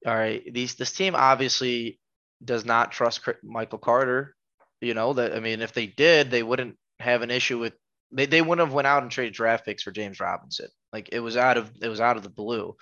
[0.07, 2.01] all right, these this team obviously
[2.43, 4.35] does not trust Michael Carter.
[4.81, 7.75] You know, that I mean, if they did, they wouldn't have an issue with
[8.13, 10.69] they, they wouldn't have went out and traded draft picks for James Robinson.
[10.93, 12.77] Like it was out of it was out of the blue.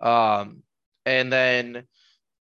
[0.00, 0.62] Um,
[1.04, 1.84] and then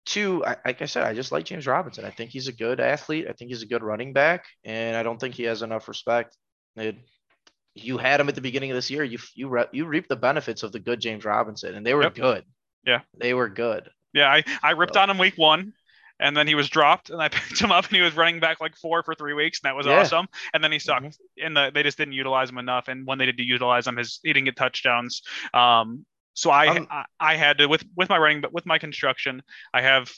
[0.07, 2.05] two, I, like I said, I just like James Robinson.
[2.05, 3.27] I think he's a good athlete.
[3.29, 6.37] I think he's a good running back, and I don't think he has enough respect
[6.81, 6.97] it,
[7.75, 9.05] you had him at the beginning of this year.
[9.05, 12.03] You you re, you reaped the benefits of the good James Robinson, and they were
[12.03, 12.15] yep.
[12.15, 12.45] good.
[12.85, 13.89] Yeah, they were good.
[14.13, 15.01] Yeah, I I ripped so.
[15.01, 15.73] on him week one,
[16.19, 18.61] and then he was dropped, and I picked him up, and he was running back
[18.61, 20.01] like four for three weeks, and that was yeah.
[20.01, 20.29] awesome.
[20.53, 21.47] And then he sucked, mm-hmm.
[21.47, 22.89] and the, they just didn't utilize him enough.
[22.89, 25.23] And when they did utilize him, his he didn't get touchdowns.
[25.55, 26.05] Um,
[26.35, 29.43] so I, um, I I had to with with my running, but with my construction,
[29.75, 30.13] I have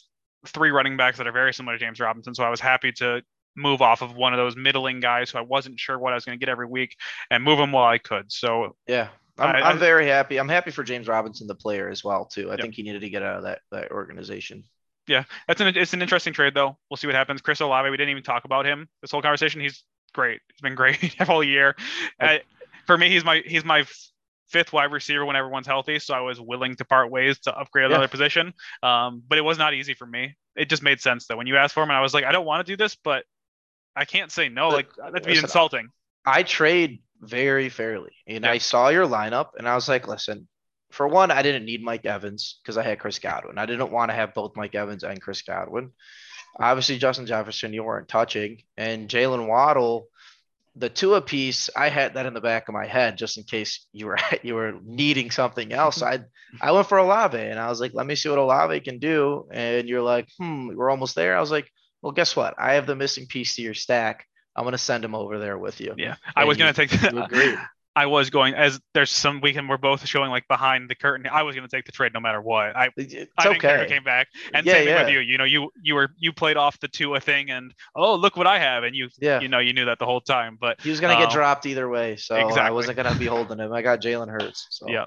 [0.46, 2.34] three running backs that are very similar to James Robinson.
[2.34, 3.22] So I was happy to
[3.56, 6.24] move off of one of those middling guys who I wasn't sure what I was
[6.24, 6.96] going to get every week
[7.30, 8.32] and move him while I could.
[8.32, 10.38] So yeah, I'm, I, am very happy.
[10.38, 12.48] I'm happy for James Robinson, the player as well too.
[12.48, 12.60] I yep.
[12.60, 14.64] think he needed to get out of that that organization.
[15.06, 16.76] Yeah, that's an it's an interesting trade though.
[16.90, 17.40] We'll see what happens.
[17.40, 19.60] Chris Olave, we didn't even talk about him this whole conversation.
[19.60, 20.40] He's great.
[20.52, 21.74] He's been great all year.
[22.20, 22.42] I,
[22.86, 23.84] for me, he's my he's my
[24.48, 25.98] fifth wide receiver when everyone's healthy.
[25.98, 28.08] So I was willing to part ways to upgrade another yeah.
[28.08, 28.52] position.
[28.82, 30.36] Um, but it was not easy for me.
[30.54, 31.36] It just made sense though.
[31.36, 32.94] When you asked for him, and I was like, I don't want to do this,
[32.94, 33.24] but
[33.94, 34.70] I can't say no.
[34.70, 35.88] But, like that'd be listen, insulting.
[36.24, 38.50] I trade very fairly, and yeah.
[38.50, 40.48] I saw your lineup, and I was like, listen.
[40.90, 43.56] For one, I didn't need Mike Evans because I had Chris Godwin.
[43.56, 45.90] I didn't want to have both Mike Evans and Chris Godwin.
[46.60, 50.08] Obviously, Justin Jefferson, you weren't touching, and Jaylen Waddle
[50.76, 53.44] the two a piece, I had that in the back of my head just in
[53.44, 56.02] case you were you were needing something else.
[56.02, 56.20] I
[56.60, 59.48] I went for Olave and I was like, let me see what Olave can do.
[59.50, 61.36] And you're like, hmm, we're almost there.
[61.36, 61.70] I was like,
[62.02, 62.54] well, guess what?
[62.58, 64.26] I have the missing piece to your stack.
[64.54, 65.94] I'm gonna send him over there with you.
[65.96, 66.90] Yeah, I was gonna take.
[66.90, 67.58] The,
[67.94, 71.26] I was going as there's some weekend we're both showing like behind the curtain.
[71.30, 72.74] I was going to take the trade no matter what.
[72.74, 73.86] I it's I didn't okay.
[73.86, 74.28] came back.
[74.54, 75.02] And yeah, same yeah.
[75.02, 75.20] with you.
[75.20, 78.46] You know, you you were you played off the Tua thing and oh look what
[78.46, 79.40] I have and you yeah.
[79.40, 80.56] you know you knew that the whole time.
[80.60, 82.60] But he was going to um, get dropped either way, so exactly.
[82.62, 83.72] I wasn't going to be holding him.
[83.72, 84.68] I got Jalen Hurts.
[84.70, 84.86] So.
[84.88, 85.06] Yeah.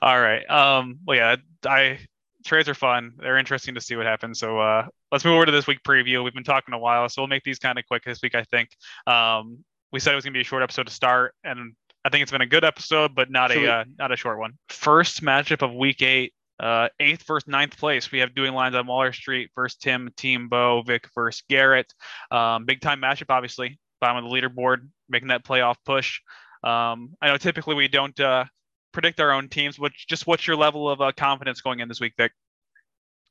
[0.00, 0.48] All right.
[0.48, 1.00] Um.
[1.06, 1.36] Well, yeah.
[1.66, 1.98] I
[2.44, 3.12] trades are fun.
[3.18, 4.38] They're interesting to see what happens.
[4.38, 6.22] So uh, let's move over to this week preview.
[6.22, 8.34] We've been talking a while, so we'll make these kind of quick this week.
[8.34, 8.70] I think
[9.06, 11.74] um, we said it was going to be a short episode to start, and
[12.04, 14.54] I think it's been a good episode, but not a uh, not a short one.
[14.68, 16.32] First matchup of week eight.
[16.60, 18.12] Uh, eighth versus ninth place.
[18.12, 21.92] We have doing lines on Waller Street versus Tim, Team Bo, Vic versus Garrett.
[22.30, 23.80] Um, big time matchup, obviously.
[24.00, 26.20] Bottom of the leaderboard, making that playoff push.
[26.62, 28.44] Um, I know typically we don't uh,
[28.92, 32.00] predict our own teams, Which just what's your level of uh, confidence going in this
[32.00, 32.32] week, Vic?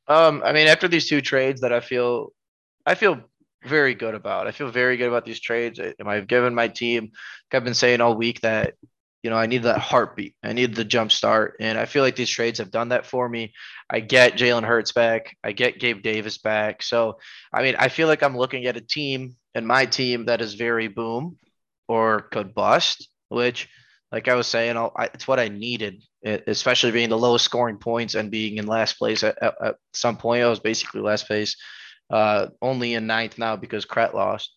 [0.08, 2.34] Um, I mean, after these two trades that I feel,
[2.86, 3.22] I feel
[3.64, 4.48] very good about.
[4.48, 5.80] I feel very good about these trades.
[5.80, 7.12] I've given my team.
[7.54, 8.74] I've been saying all week that
[9.24, 10.36] you know I need that heartbeat.
[10.44, 13.30] I need the jump start, and I feel like these trades have done that for
[13.30, 13.54] me.
[13.90, 15.38] I get Jalen Hurts back.
[15.44, 16.82] I get Gabe Davis back.
[16.82, 17.20] So
[17.54, 20.56] I mean, I feel like I'm looking at a team and my team that is
[20.56, 21.38] very boom
[21.88, 23.70] or could bust, which
[24.12, 28.16] like I was saying, I, it's what I needed, especially being the lowest scoring points
[28.16, 30.44] and being in last place at, at, at some point.
[30.44, 31.56] I was basically last place,
[32.10, 34.52] uh, only in ninth now because Kret lost.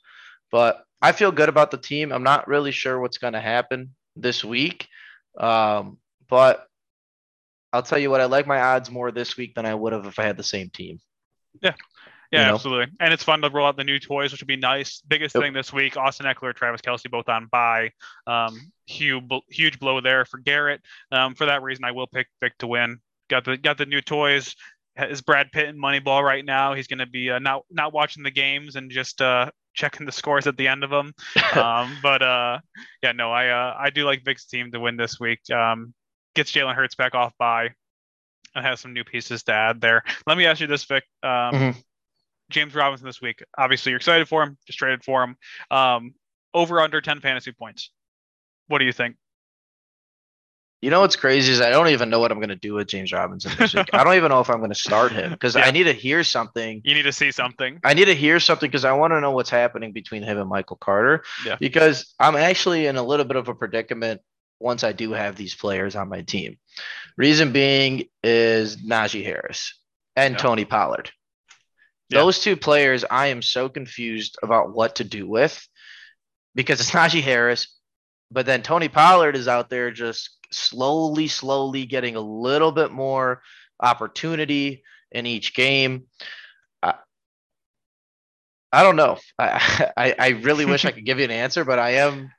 [0.51, 2.13] But I feel good about the team.
[2.13, 4.89] I'm not really sure what's going to happen this week.
[5.39, 5.99] Um,
[6.29, 6.67] but
[7.73, 10.07] I'll tell you what, I like my odds more this week than I would have
[10.07, 11.01] if I had the same team.
[11.61, 11.75] Yeah.
[12.35, 12.55] Yeah, you know?
[12.55, 12.97] absolutely.
[12.99, 15.01] And it's fun to roll out the new toys, which would be nice.
[15.07, 15.45] Biggest yep.
[15.45, 17.91] thing this week: Austin Ekeler, Travis Kelce, both on bye.
[18.27, 20.81] Um, huge, huge blow there for Garrett.
[21.13, 22.99] Um, for that reason, I will pick Vic to win.
[23.31, 24.57] Got the got the new toys.
[24.97, 26.75] Is Brad Pitt in Moneyball right now?
[26.75, 30.13] He's going to be uh, not not watching the games and just uh, checking the
[30.13, 31.13] scores at the end of them.
[31.55, 32.59] um, but uh,
[33.03, 35.39] yeah, no, I uh, I do like Vic's team to win this week.
[35.53, 35.95] Um,
[36.35, 37.71] gets Jalen Hurts back off bye
[38.57, 40.03] and has some new pieces to add there.
[40.27, 41.05] Let me ask you this, Vic.
[41.23, 41.79] Um, mm-hmm.
[42.51, 43.43] James Robinson this week.
[43.57, 44.57] Obviously, you're excited for him.
[44.67, 45.37] Just traded for him.
[45.71, 46.15] Um,
[46.53, 47.91] over under 10 fantasy points.
[48.69, 49.17] What do you think?
[50.85, 52.89] You know what's crazy is I don't even know what I'm going to do with
[52.89, 53.89] James Robinson this week.
[53.95, 55.63] I don't even know if I'm going to start him because yeah.
[55.63, 56.83] I need to hear something.
[56.85, 57.81] You need to see something.
[57.83, 60.47] I need to hear something because I want to know what's happening between him and
[60.47, 61.25] Michael Carter.
[61.47, 61.57] Yeah.
[61.59, 64.21] Because I'm actually in a little bit of a predicament
[64.61, 66.59] once I do have these players on my team.
[67.17, 69.79] Reason being is Najee Harris
[70.17, 70.39] and yeah.
[70.39, 71.11] Tony Pollard.
[72.11, 72.21] Yeah.
[72.21, 75.67] Those two players, I am so confused about what to do with
[76.55, 77.79] because it's Najee Harris,
[78.31, 83.43] but then Tony Pollard is out there just slowly, slowly getting a little bit more
[83.81, 86.05] opportunity in each game.
[86.83, 86.95] I,
[88.73, 89.19] I don't know.
[89.39, 92.31] I, I, I really wish I could give you an answer, but I am.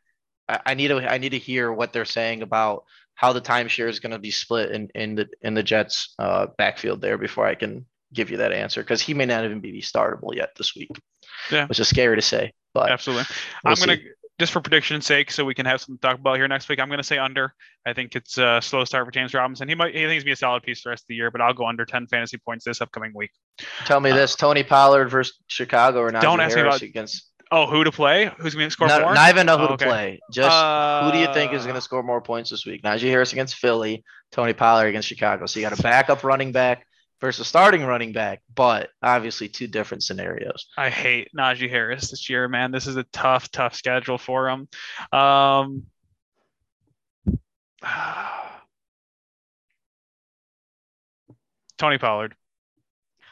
[0.48, 0.98] I, need to.
[0.98, 2.84] I need to hear what they're saying about
[3.16, 6.48] how the timeshare is going to be split in in the in the Jets uh,
[6.56, 9.82] backfield there before I can give you that answer because he may not even be
[9.82, 10.92] startable yet this week.
[11.52, 13.26] Yeah, which is scary to say, but absolutely.
[13.64, 13.98] We'll I'm gonna
[14.40, 16.80] just for prediction's sake, so we can have something to talk about here next week.
[16.80, 17.54] I'm gonna say under.
[17.86, 19.70] I think it's a slow start for James Robinson.
[19.70, 21.54] He might he thinks be a solid piece the rest of the year, but I'll
[21.54, 23.32] go under 10 fantasy points this upcoming week.
[23.86, 26.22] Tell me uh, this: Tony Pollard versus Chicago or not?
[26.22, 27.32] Don't ask Harris me about against.
[27.52, 28.32] Oh, who to play?
[28.40, 29.14] Who's going to score no, more?
[29.14, 29.86] Not even know who oh, okay.
[29.86, 30.20] to play.
[30.32, 32.82] Just uh, who do you think is going to score more points this week?
[32.82, 35.46] Najee Harris against Philly, Tony Pollard against Chicago.
[35.46, 36.88] So you got a backup running back
[37.26, 40.68] versus starting running back, but obviously two different scenarios.
[40.78, 42.72] I hate Najee Harris this year, man.
[42.72, 44.68] This is a tough, tough schedule for him.
[45.12, 45.88] Um,
[51.80, 52.36] Tony Pollard.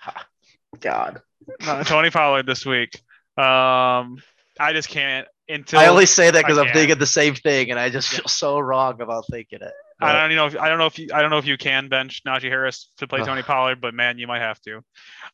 [0.79, 1.21] God.
[1.85, 2.95] Tony Pollard this week.
[3.37, 4.17] Um,
[4.59, 5.27] I just can't.
[5.47, 8.27] Until I only say that because I'm thinking the same thing, and I just feel
[8.27, 9.73] so wrong about thinking it.
[10.03, 11.57] I don't you know if, I don't know if you I don't know if you
[11.57, 14.81] can bench Najee Harris to play Tony Pollard, but man, you might have to.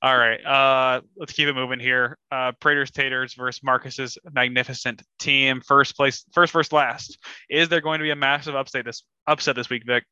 [0.02, 2.18] All right, uh, let's keep it moving here.
[2.32, 5.62] Uh, Prater's Taters versus Marcus's magnificent team.
[5.62, 7.18] First place, first first last.
[7.50, 10.04] Is there going to be a massive upset this upset this week, Vic?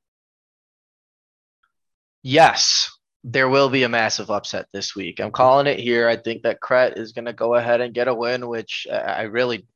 [2.23, 2.91] Yes,
[3.23, 5.19] there will be a massive upset this week.
[5.19, 6.07] I'm calling it here.
[6.07, 9.23] I think that Kret is going to go ahead and get a win, which I
[9.23, 9.67] really.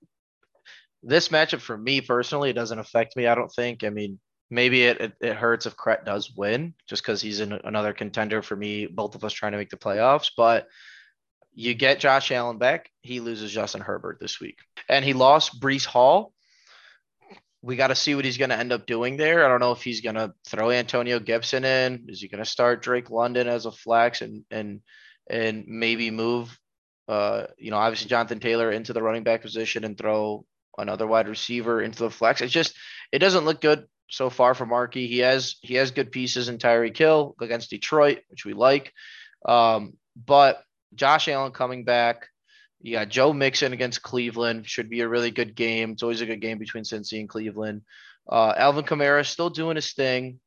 [1.04, 3.26] This matchup for me personally doesn't affect me.
[3.26, 3.84] I don't think.
[3.84, 4.20] I mean,
[4.52, 8.42] maybe it, it, it hurts if Kret does win just because he's in another contender
[8.42, 10.32] for me, both of us trying to make the playoffs.
[10.36, 10.68] But
[11.54, 14.60] you get Josh Allen back, he loses Justin Herbert this week.
[14.88, 16.34] And he lost Breece Hall.
[17.64, 19.46] We got to see what he's going to end up doing there.
[19.46, 22.06] I don't know if he's going to throw Antonio Gibson in.
[22.10, 24.82] Is he going to start Drake London as a flex and and
[25.30, 26.58] and maybe move
[27.08, 30.46] uh, you know, obviously Jonathan Taylor into the running back position and throw
[30.78, 32.40] another wide receiver into the flex.
[32.40, 32.74] It's just
[33.12, 35.08] it doesn't look good so far for Markey.
[35.08, 38.94] He has he has good pieces in Tyreek Hill against Detroit, which we like.
[39.46, 42.28] Um, but Josh Allen coming back.
[42.82, 44.68] You got Joe Mixon against Cleveland.
[44.68, 45.92] Should be a really good game.
[45.92, 47.84] It's always a good game between Cincy and Cleveland.
[48.30, 50.40] Uh, Alvin Kamara still doing his thing.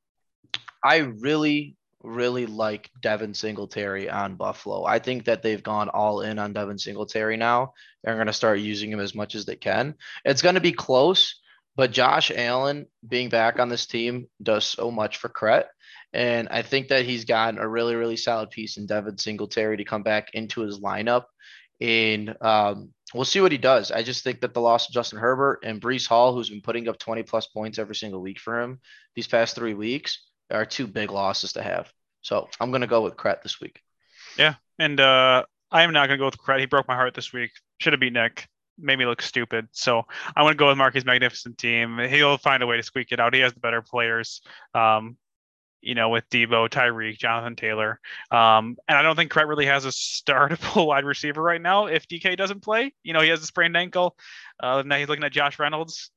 [0.82, 4.84] I really really like Devin Singletary on Buffalo.
[4.84, 7.72] I think that they've gone all in on Devin Singletary now.
[8.02, 9.94] They're going to start using him as much as they can.
[10.22, 11.40] It's going to be close,
[11.76, 15.68] but Josh Allen being back on this team does so much for Cret.
[16.12, 19.84] And I think that he's gotten a really, really solid piece in Devin Singletary to
[19.84, 21.24] come back into his lineup.
[21.80, 23.90] And um, we'll see what he does.
[23.90, 26.88] I just think that the loss of Justin Herbert and Breece Hall, who's been putting
[26.88, 28.80] up 20 plus points every single week for him
[29.16, 31.92] these past three weeks, are two big losses to have.
[32.22, 33.80] So I'm going to go with Cret this week.
[34.38, 34.54] Yeah.
[34.78, 36.60] And uh, I am not going to go with Cret.
[36.60, 37.50] He broke my heart this week.
[37.80, 38.46] Should have beat Nick.
[38.78, 39.68] Made me look stupid.
[39.72, 40.02] So
[40.34, 41.98] I want to go with Marky's magnificent team.
[41.98, 43.34] He'll find a way to squeak it out.
[43.34, 44.40] He has the better players.
[44.74, 45.16] Um,
[45.84, 48.00] you know, with Deebo, Tyreek, Jonathan Taylor.
[48.30, 52.08] Um, and I don't think Cret really has a startable wide receiver right now if
[52.08, 52.94] DK doesn't play.
[53.02, 54.16] You know, he has a sprained ankle.
[54.58, 56.10] Uh, now he's looking at Josh Reynolds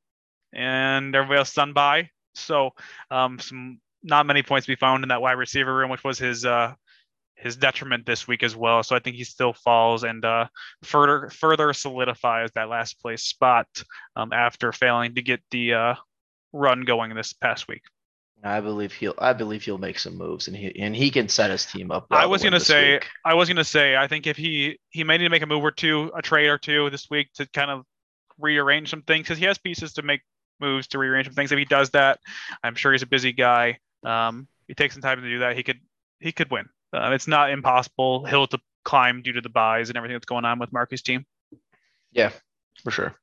[0.53, 2.10] and everybody else done by.
[2.36, 2.72] So
[3.12, 6.18] um, some not many points to be found in that wide receiver room, which was
[6.18, 6.74] his uh,
[7.38, 8.84] his detriment this week as well.
[8.84, 10.48] So I think he still falls and uh,
[10.84, 13.68] further further solidifies that last place spot
[14.16, 15.96] um, after failing to get the uh,
[16.52, 17.84] run going this past week.
[18.44, 19.16] I believe he'll.
[19.18, 22.08] I believe he'll make some moves, and he and he can set his team up.
[22.10, 22.94] Well I was gonna say.
[22.94, 23.08] Week.
[23.26, 23.96] I was gonna say.
[23.96, 26.48] I think if he he may need to make a move or two, a trade
[26.48, 27.84] or two this week to kind of
[28.40, 30.22] rearrange some things because he has pieces to make
[30.60, 31.52] moves to rearrange some things.
[31.52, 32.20] If he does that,
[32.64, 33.80] I'm sure he's a busy guy.
[34.04, 35.56] Um, he takes some time to do that.
[35.56, 35.80] He could
[36.20, 36.70] he could win.
[36.94, 40.46] Uh, it's not impossible hill to climb due to the byes and everything that's going
[40.46, 41.26] on with Marky's team.
[42.12, 42.32] Yeah,
[42.84, 43.16] for sure.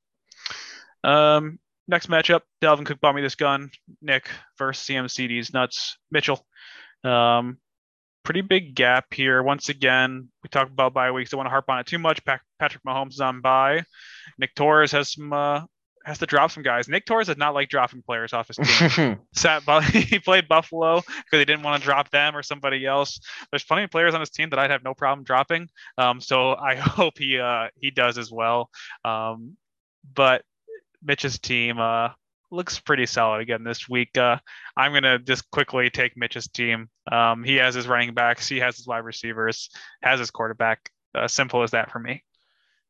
[1.02, 1.58] Um,
[1.88, 3.70] next matchup, Dalvin Cook bought me this gun.
[4.02, 5.98] Nick versus CMCD's nuts.
[6.10, 6.44] Mitchell.
[7.02, 7.58] Um,
[8.24, 9.42] pretty big gap here.
[9.42, 11.30] Once again, we talked about bye weeks.
[11.30, 12.24] Don't want to harp on it too much.
[12.24, 13.84] Patrick Mahomes is on bye.
[14.38, 15.62] Nick Torres has some uh,
[16.04, 16.88] has to drop some guys.
[16.88, 19.18] Nick Torres did not like dropping players off his team.
[19.32, 23.18] Sat, he played Buffalo because he didn't want to drop them or somebody else.
[23.50, 25.68] There's plenty of players on his team that I'd have no problem dropping.
[25.96, 28.70] Um, so I hope he uh, he does as well.
[29.04, 29.56] Um,
[30.14, 30.42] but
[31.02, 32.10] Mitch's team uh,
[32.50, 34.16] looks pretty solid again this week.
[34.18, 34.36] Uh,
[34.76, 36.88] I'm gonna just quickly take Mitch's team.
[37.10, 39.70] Um, he has his running backs, he has his wide receivers,
[40.02, 40.90] has his quarterback.
[41.14, 42.24] Uh, simple as that for me.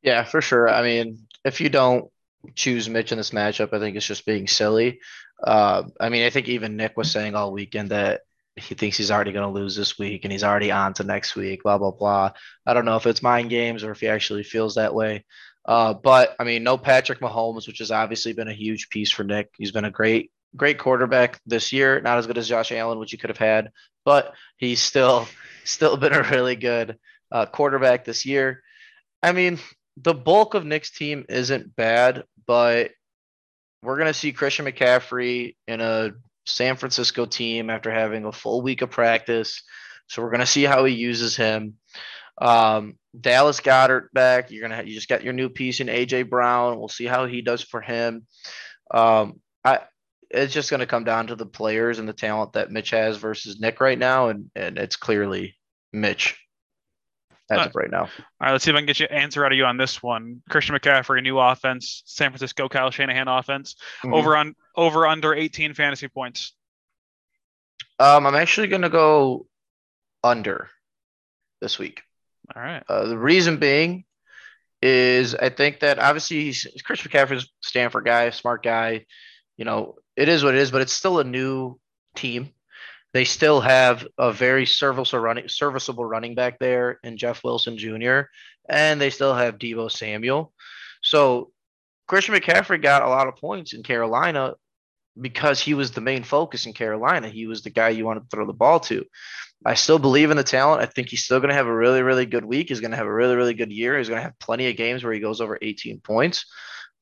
[0.03, 0.69] Yeah, for sure.
[0.69, 2.11] I mean, if you don't
[2.55, 5.01] choose Mitch in this matchup, I think it's just being silly.
[5.43, 8.23] Uh, I mean, I think even Nick was saying all weekend that
[8.57, 11.35] he thinks he's already going to lose this week and he's already on to next
[11.35, 12.31] week, blah, blah, blah.
[12.65, 15.25] I don't know if it's mind games or if he actually feels that way.
[15.65, 19.25] Uh, but I mean, no Patrick Mahomes, which has obviously been a huge piece for
[19.25, 19.51] Nick.
[19.57, 22.01] He's been a great, great quarterback this year.
[22.01, 23.71] Not as good as Josh Allen, which he could have had,
[24.05, 25.27] but he's still,
[25.65, 26.99] still been a really good
[27.33, 28.63] uh, quarterback this year.
[29.23, 29.59] I mean,
[29.97, 32.91] the bulk of Nick's team isn't bad, but
[33.83, 36.13] we're going to see Christian McCaffrey in a
[36.47, 39.63] San Francisco team after having a full week of practice.
[40.09, 41.75] So we're going to see how he uses him.
[42.41, 44.51] Um, Dallas Goedert back.
[44.51, 46.79] You're gonna you just got your new piece in AJ Brown.
[46.79, 48.27] We'll see how he does for him.
[48.91, 49.81] Um, I
[50.31, 53.61] it's just gonna come down to the players and the talent that Mitch has versus
[53.61, 55.55] Nick right now, and and it's clearly
[55.93, 56.37] Mitch
[57.55, 58.03] as uh, of right now.
[58.03, 58.09] All
[58.41, 60.03] right, let's see if I can get you an answer out of you on this
[60.03, 60.43] one.
[60.49, 64.15] Christian McCaffrey, new offense, San Francisco Kyle Shanahan offense, mm-hmm.
[64.15, 66.55] over on over under 18 fantasy points.
[67.99, 69.47] Um, I'm actually gonna go
[70.23, 70.69] under
[71.61, 72.03] this week.
[72.55, 72.83] All right.
[72.89, 74.05] Uh, the reason being
[74.83, 79.07] is I think that obviously he's Chris McCaffrey's Stanford guy, smart guy.
[79.57, 81.79] You know, it is what it is, but it's still a new
[82.15, 82.51] team.
[83.15, 88.23] They still have a very serviceable running serviceable running back there in Jeff Wilson Jr.
[88.69, 90.53] and they still have Deebo Samuel.
[91.01, 91.53] So
[92.09, 94.55] Christian McCaffrey got a lot of points in Carolina
[95.19, 97.29] because he was the main focus in Carolina.
[97.29, 99.05] He was the guy you wanted to throw the ball to.
[99.65, 100.83] I still believe in the talent.
[100.83, 102.69] I think he's still going to have a really, really good week.
[102.69, 103.97] He's going to have a really, really good year.
[103.97, 106.47] He's going to have plenty of games where he goes over 18 points.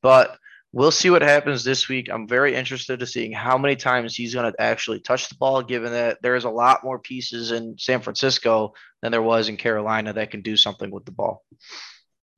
[0.02, 0.36] But
[0.72, 2.08] we'll see what happens this week.
[2.10, 5.62] I'm very interested to seeing how many times he's going to actually touch the ball,
[5.62, 10.12] given that there's a lot more pieces in San Francisco than there was in Carolina
[10.14, 11.44] that can do something with the ball.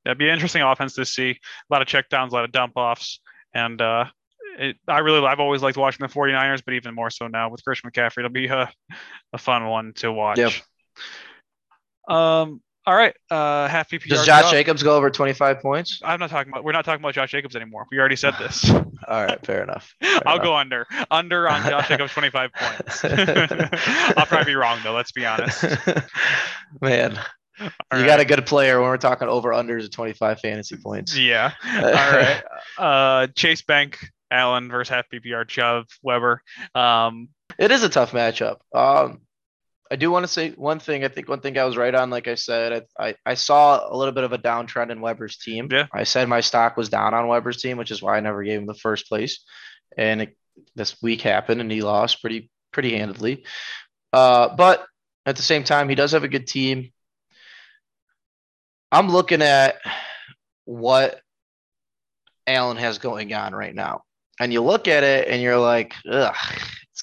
[0.03, 1.31] That'd be an interesting offense to see.
[1.31, 3.21] A lot of checkdowns, a lot of dump offs.
[3.53, 4.05] And uh,
[4.59, 7.63] it, I really, I've always liked watching the 49ers, but even more so now with
[7.63, 8.19] Christian McCaffrey.
[8.19, 8.71] It'll be a,
[9.33, 10.37] a fun one to watch.
[10.37, 10.51] Yep.
[12.07, 13.15] Um, all right.
[13.31, 14.09] Uh, half PPR.
[14.09, 16.01] Does Josh Jacobs go over 25 points?
[16.03, 16.63] I'm not talking about.
[16.63, 17.85] We're not talking about Josh Jacobs anymore.
[17.91, 18.69] We already said this.
[18.69, 19.43] All right.
[19.45, 19.93] Fair enough.
[20.01, 20.43] Fair I'll enough.
[20.45, 20.87] go under.
[21.09, 23.05] Under on Josh Jacobs 25 points.
[24.17, 24.93] I'll probably be wrong though.
[24.93, 25.63] Let's be honest.
[26.81, 27.17] Man.
[27.59, 28.05] All you right.
[28.05, 31.17] got a good player when we're talking over unders of 25 fantasy points.
[31.17, 31.53] Yeah.
[31.65, 32.43] All right.
[32.77, 33.97] Uh, Chase Bank,
[34.29, 36.41] Allen versus half PPR, Chubb, Weber.
[36.73, 38.57] Um, it is a tough matchup.
[38.73, 39.21] Um,
[39.91, 41.03] I do want to say one thing.
[41.03, 43.87] I think one thing I was right on, like I said, I, I, I saw
[43.87, 45.67] a little bit of a downtrend in Weber's team.
[45.71, 45.85] Yeah.
[45.93, 48.59] I said my stock was down on Weber's team, which is why I never gave
[48.59, 49.43] him the first place.
[49.95, 50.37] And it,
[50.75, 53.45] this week happened and he lost pretty, pretty handedly.
[54.11, 54.85] Uh, but
[55.25, 56.91] at the same time, he does have a good team.
[58.91, 59.75] I'm looking at
[60.65, 61.19] what
[62.47, 64.03] Allen has going on right now.
[64.39, 66.35] And you look at it and you're like, ugh,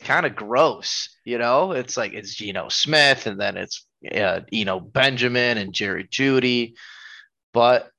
[0.05, 1.17] kind of gross.
[1.25, 5.73] You know, it's like it's Geno Smith and then it's uh, you know Benjamin and
[5.73, 6.75] Jerry Jeudy,
[7.53, 7.91] but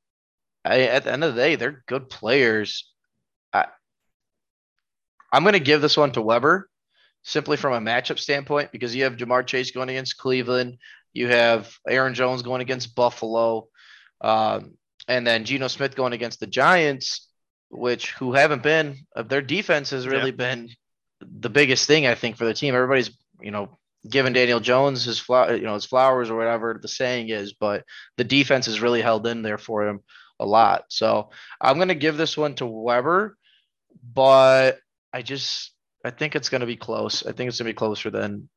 [0.65, 2.89] I, at the end of the day, they're good players.
[3.51, 3.65] I,
[5.31, 6.69] I'm going to give this one to Weber
[7.23, 10.77] simply from a matchup standpoint because you have Ja'Marr Chase going against Cleveland,
[11.13, 13.67] you have Aaron Jones going against Buffalo,
[14.21, 14.77] um,
[15.07, 17.27] and then Geno Smith going against the Giants,
[17.69, 20.35] which who haven't been uh, their defense has really yeah.
[20.35, 20.69] been
[21.39, 22.75] the biggest thing I think for the team.
[22.75, 23.11] Everybody's
[23.41, 23.77] you know
[24.09, 27.85] giving Daniel Jones his flower, you know his flowers or whatever the saying is, but
[28.17, 30.01] the defense is really held in there for him
[30.39, 30.85] a lot.
[30.89, 33.37] So I'm gonna give this one to Weber,
[34.13, 34.79] but
[35.11, 37.25] I just I think it's gonna be close.
[37.25, 38.49] I think it's gonna be closer than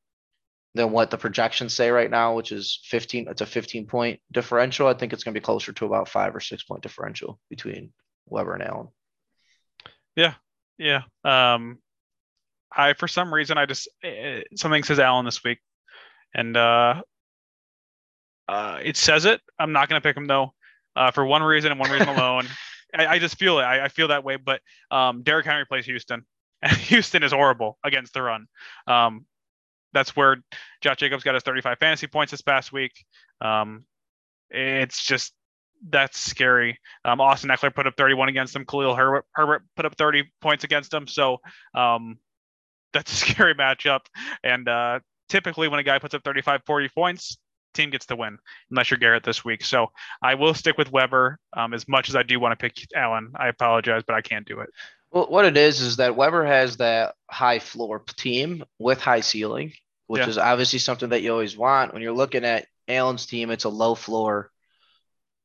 [0.75, 3.29] than what the projections say right now, which is 15.
[3.29, 4.89] It's a 15 point differential.
[4.89, 7.93] I think it's gonna be closer to about five or six point differential between
[8.27, 8.89] Weber and Allen.
[10.17, 10.35] Yeah,
[10.79, 11.03] yeah.
[11.25, 11.79] Um,
[12.75, 15.59] I for some reason I just uh, something says Allen this week,
[16.35, 17.03] and uh,
[18.49, 19.41] uh, it says it.
[19.59, 20.53] I'm not gonna pick him though,
[20.95, 22.47] uh, for one reason and one reason alone.
[22.95, 23.63] I, I, just feel it.
[23.63, 24.37] I, I, feel that way.
[24.37, 24.61] But
[24.91, 26.25] um, Derrick Henry plays Houston,
[26.63, 28.47] and Houston is horrible against the run.
[28.87, 29.27] Um,
[29.93, 30.37] that's where
[30.83, 32.93] Josh Jacobs got his 35 fantasy points this past week.
[33.41, 33.85] Um,
[34.51, 35.33] it's just
[35.89, 36.79] that's scary.
[37.05, 38.65] Um, Austin Ekeler put up 31 against him.
[38.65, 41.07] Khalil Herbert, Herbert put up 30 points against him.
[41.07, 41.39] So
[41.75, 42.19] um,
[42.97, 44.01] that's a scary matchup.
[44.43, 47.39] And uh, typically, when a guy puts up 35, 40 points,
[47.75, 48.39] team gets to win,
[48.71, 49.65] unless you're Garrett this week.
[49.65, 49.89] So
[50.23, 53.33] I will stick with Weber um, as much as I do want to pick Allen.
[53.37, 54.71] I apologize, but I can't do it.
[55.13, 59.73] Well, what it is is that Weber has that high floor team with high ceiling,
[60.09, 60.29] which yeah.
[60.29, 61.93] is obviously something that you always want.
[61.93, 64.51] When you're looking at Allen's team, it's a low floor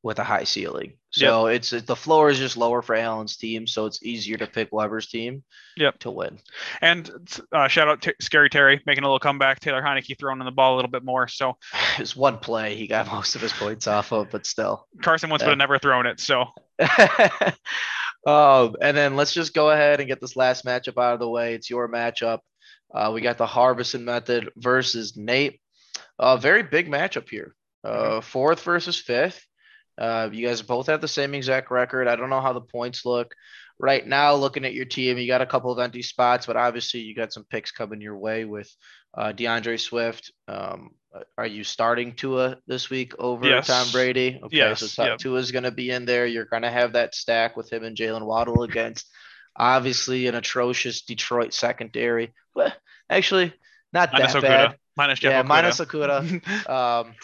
[0.02, 0.94] with a high ceiling.
[1.10, 1.56] So yep.
[1.56, 5.06] it's the floor is just lower for Allen's team, so it's easier to pick Weber's
[5.06, 5.44] team.
[5.76, 5.98] Yep.
[6.00, 6.38] to win.
[6.80, 7.10] And
[7.52, 9.60] uh, shout out to Scary Terry making a little comeback.
[9.60, 11.28] Taylor Heinicke throwing in the ball a little bit more.
[11.28, 11.56] So
[11.98, 15.42] it's one play he got most of his points off of, but still Carson Wentz
[15.42, 15.48] yeah.
[15.48, 16.18] would have never thrown it.
[16.18, 16.46] So.
[18.26, 21.28] um, and then let's just go ahead and get this last matchup out of the
[21.28, 21.54] way.
[21.54, 22.40] It's your matchup.
[22.92, 25.60] Uh, we got the Harbison method versus Nate.
[26.18, 27.54] A uh, very big matchup here.
[27.84, 29.44] Uh, fourth versus fifth.
[29.98, 32.08] Uh, you guys both have the same exact record.
[32.08, 33.34] I don't know how the points look
[33.78, 34.34] right now.
[34.34, 37.32] Looking at your team, you got a couple of empty spots, but obviously you got
[37.32, 38.74] some picks coming your way with
[39.14, 40.32] uh, D'Andre Swift.
[40.48, 40.90] Um,
[41.36, 43.66] are you starting Tua this week over yes.
[43.66, 44.40] Tom Brady?
[44.42, 44.80] Okay, yes.
[44.92, 45.18] so yep.
[45.18, 46.26] Tua is going to be in there.
[46.26, 49.06] You're going to have that stack with him and Jaylen Waddle against
[49.54, 52.32] obviously an atrocious Detroit secondary.
[52.54, 52.74] But
[53.10, 53.52] actually,
[53.92, 54.48] not minus that Okudah.
[54.48, 54.76] bad.
[54.96, 55.48] Minus Jeff yeah, Okudah.
[55.48, 56.68] minus Okudah.
[56.70, 57.14] um,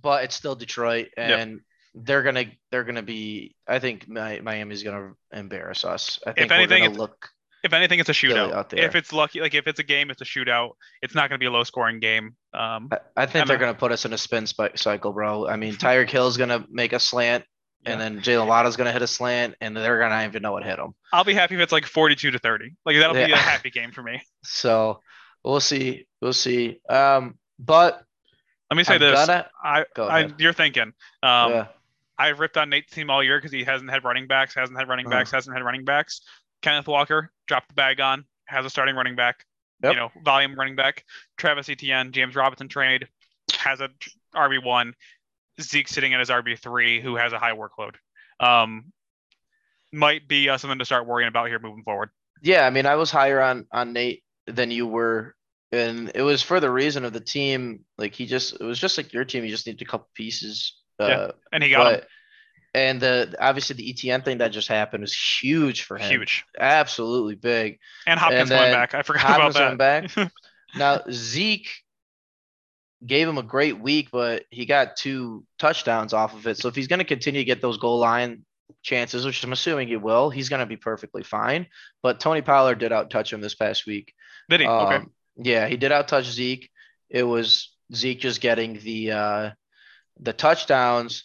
[0.00, 1.60] but it's still Detroit, and
[1.94, 3.54] they're gonna they're gonna be.
[3.66, 6.18] I think Miami's gonna embarrass us.
[6.26, 7.30] I think if anything, we're look.
[7.62, 8.74] If anything, it's a shootout.
[8.74, 10.72] If it's lucky, like if it's a game, it's a shootout.
[11.00, 12.36] It's not going to be a low scoring game.
[12.52, 15.48] Um, I, I think they're going to put us in a spin cycle, bro.
[15.48, 17.44] I mean, Tyreek Hill's going to make a slant,
[17.82, 17.92] yeah.
[17.92, 20.42] and then Jaylen Waddle's going to hit a slant, and they're going to not even
[20.42, 20.94] know what hit them.
[21.10, 22.74] I'll be happy if it's like 42 to 30.
[22.84, 23.26] Like that'll yeah.
[23.28, 24.20] be a happy game for me.
[24.42, 25.00] So
[25.42, 26.06] we'll see.
[26.20, 26.80] We'll see.
[26.90, 28.04] Um, but
[28.70, 29.26] let me say I'm this.
[29.26, 29.46] Gonna...
[29.62, 30.92] I, I, you're thinking.
[31.22, 31.66] Um, yeah.
[32.18, 34.88] I've ripped on Nate's team all year because he hasn't had running backs, hasn't had
[34.88, 35.38] running backs, uh-huh.
[35.38, 36.20] hasn't had running backs.
[36.62, 39.44] Kenneth Walker dropped the bag on, has a starting running back,
[39.82, 39.92] yep.
[39.92, 41.04] you know, volume running back.
[41.36, 43.08] Travis Etienne, James Robinson trade
[43.58, 43.90] has a
[44.34, 44.94] RB one.
[45.60, 47.94] Zeke sitting at his RB three, who has a high workload.
[48.40, 48.92] Um,
[49.92, 52.10] might be uh, something to start worrying about here moving forward.
[52.42, 55.34] Yeah, I mean, I was higher on on Nate than you were,
[55.70, 57.84] and it was for the reason of the team.
[57.98, 59.44] Like he just, it was just like your team.
[59.44, 62.08] You just need a couple pieces yeah, uh, and he got but,
[62.74, 66.10] And the obviously the Etienne thing that just happened was huge for him.
[66.10, 67.78] Huge, absolutely big.
[68.06, 68.94] And Hopkins and went back.
[68.94, 70.14] I forgot Hopkins about that.
[70.14, 70.32] back.
[70.76, 71.68] now Zeke
[73.04, 76.58] gave him a great week, but he got two touchdowns off of it.
[76.58, 78.44] So if he's going to continue to get those goal line
[78.82, 81.66] chances, which I'm assuming he will, he's going to be perfectly fine.
[82.02, 84.14] But Tony Pollard did out touch him this past week.
[84.48, 84.66] Did he?
[84.66, 85.04] Um, okay.
[85.36, 86.70] Yeah, he did out touch Zeke.
[87.10, 89.50] It was Zeke just getting the uh,
[90.20, 91.24] the touchdowns,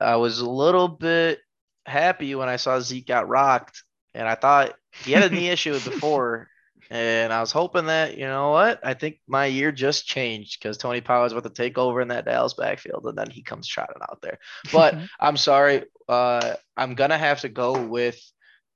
[0.00, 1.40] I was a little bit
[1.86, 3.82] happy when I saw Zeke got rocked,
[4.14, 4.74] and I thought
[5.04, 6.48] he had a knee issue before,
[6.90, 8.80] And I was hoping that, you know what?
[8.84, 12.26] I think my year just changed because Tony Powers about to take over in that
[12.26, 14.38] Dallas backfield, and then he comes trotting out there.
[14.72, 15.84] But I'm sorry.
[16.08, 18.20] Uh, I'm gonna have to go with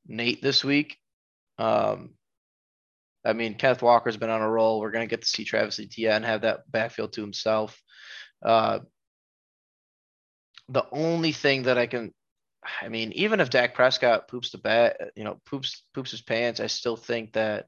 [0.06, 0.96] Nate this week.
[1.58, 2.14] Um,
[3.24, 4.80] I mean, Kenneth Walker's been on a roll.
[4.80, 7.78] We're gonna get to see Travis Etienne have that backfield to himself.
[8.42, 8.80] Uh,
[10.68, 12.12] the only thing that I can,
[12.82, 16.60] I mean, even if Dak Prescott poops the bat, you know, poops poops his pants,
[16.60, 17.66] I still think that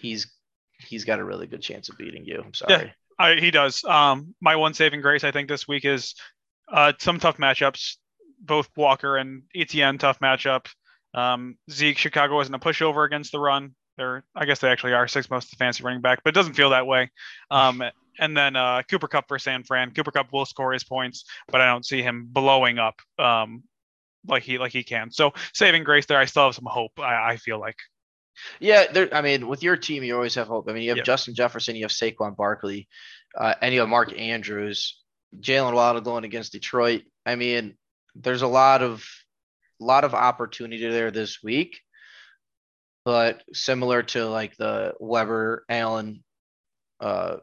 [0.00, 0.32] he's
[0.78, 2.42] he's got a really good chance of beating you.
[2.44, 2.72] I'm sorry.
[2.72, 3.84] Yeah, I, he does.
[3.84, 6.14] Um, my one saving grace, I think, this week is
[6.72, 7.96] uh, some tough matchups.
[8.38, 10.66] Both Walker and Etienne tough matchup.
[11.14, 13.74] Um, Zeke, Chicago isn't a pushover against the run.
[13.96, 16.34] They're, I guess they actually are six most of the fancy running back, but it
[16.34, 17.10] doesn't feel that way.
[17.50, 17.82] Um,
[18.18, 19.92] and then uh, Cooper Kupp for San Fran.
[19.92, 23.62] Cooper Kupp will score his points, but I don't see him blowing up um,
[24.26, 25.10] like he like he can.
[25.10, 26.98] So saving grace there, I still have some hope.
[26.98, 27.76] I, I feel like.
[28.60, 29.14] Yeah, there.
[29.14, 30.68] I mean, with your team, you always have hope.
[30.68, 31.06] I mean, you have yep.
[31.06, 32.88] Justin Jefferson, you have Saquon Barkley,
[33.36, 35.02] uh, and you have Mark Andrews,
[35.40, 37.02] Jaylen Waddle going against Detroit.
[37.24, 37.76] I mean,
[38.14, 39.06] there's a lot of
[39.80, 41.80] a lot of opportunity there this week,
[43.04, 46.22] but similar to like the Weber Allen
[47.00, 47.36] uh,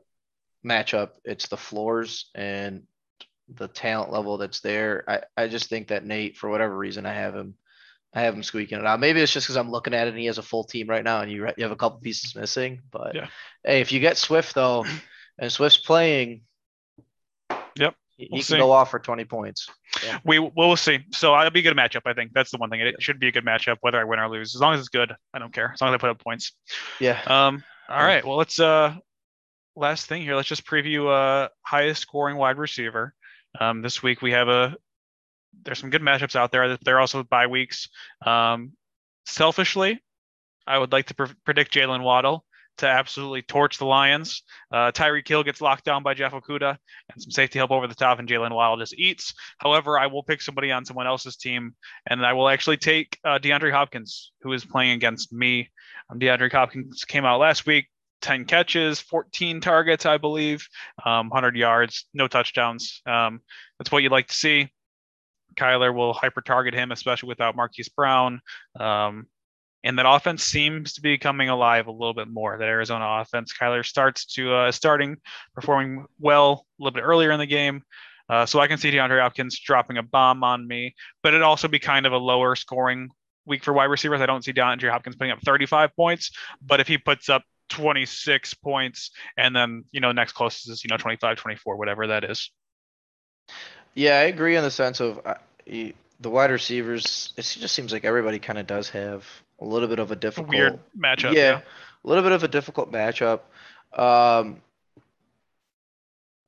[0.65, 2.83] matchup, it's the floors and
[3.49, 5.03] the talent level that's there.
[5.07, 7.55] I, I just think that Nate, for whatever reason, I have him
[8.15, 8.99] I have him squeaking it out.
[8.99, 11.03] Maybe it's just because I'm looking at it and he has a full team right
[11.03, 12.81] now and you you have a couple pieces missing.
[12.91, 13.27] But yeah.
[13.63, 14.85] hey, if you get Swift though,
[15.39, 16.41] and Swift's playing,
[17.75, 18.57] yep, he, we'll can see.
[18.57, 19.67] go off for 20 points.
[20.05, 20.19] Yeah.
[20.23, 20.99] We we'll see.
[21.11, 22.01] So it'll be a good matchup.
[22.05, 22.81] I think that's the one thing.
[22.81, 24.53] It should be a good matchup, whether I win or lose.
[24.53, 25.71] As long as it's good, I don't care.
[25.73, 26.53] As long as I put up points.
[26.99, 27.19] Yeah.
[27.25, 27.63] Um.
[27.89, 28.25] All right.
[28.25, 28.95] Well, let's uh.
[29.75, 30.35] Last thing here.
[30.35, 33.13] Let's just preview uh highest scoring wide receiver.
[33.59, 33.81] Um.
[33.81, 34.75] This week we have a
[35.63, 36.77] there's some good matchups out there.
[36.77, 37.89] They're also bye weeks.
[38.25, 38.73] Um,
[39.25, 40.01] selfishly,
[40.65, 42.45] I would like to pre- predict Jaylen Waddle
[42.77, 44.41] to absolutely torch the Lions.
[44.71, 46.75] Uh, Tyreek Hill gets locked down by Jeff Okudah
[47.11, 49.33] and some safety help over the top, and Jaylen Waddle just eats.
[49.59, 51.75] However, I will pick somebody on someone else's team,
[52.07, 55.69] and I will actually take uh, DeAndre Hopkins, who is playing against me.
[56.09, 57.87] Um, DeAndre Hopkins came out last week.
[58.23, 60.67] 10 catches, 14 targets, I believe,
[61.05, 63.01] um, 100 yards, no touchdowns.
[63.05, 63.41] Um,
[63.77, 64.69] that's what you'd like to see.
[65.55, 68.41] Kyler will hyper target him, especially without Marquise Brown.
[68.79, 69.27] Um,
[69.83, 72.57] and that offense seems to be coming alive a little bit more.
[72.57, 75.17] That Arizona offense, Kyler starts to uh, starting
[75.53, 77.83] performing well a little bit earlier in the game.
[78.29, 81.67] Uh, so I can see DeAndre Hopkins dropping a bomb on me, but it'd also
[81.67, 83.09] be kind of a lower scoring
[83.45, 84.21] week for wide receivers.
[84.21, 88.53] I don't see DeAndre Hopkins putting up 35 points, but if he puts up 26
[88.55, 92.51] points and then, you know, next closest is, you know, 25, 24, whatever that is.
[93.95, 95.35] Yeah, I agree in the sense of uh,
[95.65, 95.93] the
[96.29, 97.33] wide receivers.
[97.37, 99.25] It just seems like everybody kind of does have
[99.59, 101.33] a little bit of a difficult weird matchup.
[101.33, 101.61] Yeah, yeah,
[102.03, 103.41] a little bit of a difficult matchup.
[103.93, 104.61] Um,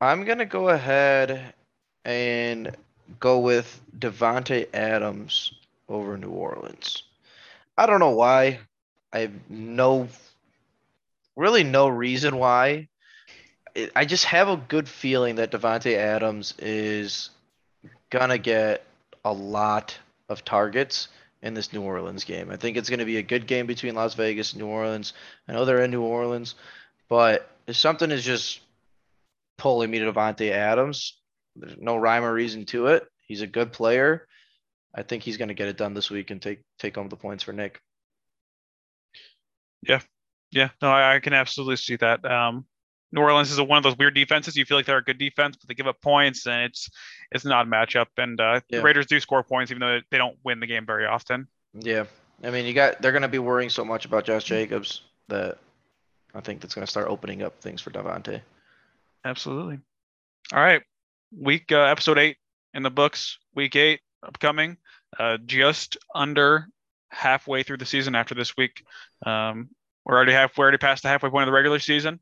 [0.01, 1.53] I'm gonna go ahead
[2.03, 2.75] and
[3.19, 5.53] go with Davante Adams
[5.87, 7.03] over New Orleans.
[7.77, 8.59] I don't know why.
[9.13, 10.07] I have no,
[11.35, 12.87] really no reason why.
[13.95, 17.29] I just have a good feeling that Davante Adams is
[18.09, 18.85] gonna get
[19.25, 19.97] a lot
[20.29, 21.09] of targets
[21.41, 22.49] in this New Orleans game.
[22.49, 25.13] I think it's going to be a good game between Las Vegas and New Orleans.
[25.47, 26.55] I know they're in New Orleans,
[27.07, 28.61] but if something is just
[29.57, 31.19] pulling me to Davante Adams,
[31.55, 33.07] there's no rhyme or reason to it.
[33.27, 34.27] He's a good player.
[34.93, 37.15] I think he's going to get it done this week and take take home the
[37.15, 37.79] points for Nick.
[39.83, 40.01] Yeah,
[40.55, 42.23] yeah, no, I, I can absolutely see that.
[42.23, 42.65] Um,
[43.11, 44.55] New Orleans is a, one of those weird defenses.
[44.55, 46.89] You feel like they're a good defense, but they give up points, and it's
[47.29, 48.07] it's not a matchup.
[48.17, 48.79] And uh, yeah.
[48.79, 51.47] the Raiders do score points, even though they don't win the game very often.
[51.73, 52.05] Yeah,
[52.41, 55.57] I mean, you got they're going to be worrying so much about Josh Jacobs that
[56.33, 58.41] I think that's going to start opening up things for Davante.
[59.25, 59.79] Absolutely.
[60.53, 60.83] All right,
[61.37, 62.37] week uh, episode eight
[62.73, 63.39] in the books.
[63.53, 64.77] Week eight upcoming.
[65.19, 66.67] Uh, just under
[67.09, 68.85] halfway through the season after this week.
[69.25, 69.69] Um,
[70.05, 70.57] we're already half.
[70.57, 72.19] We're already past the halfway point of the regular season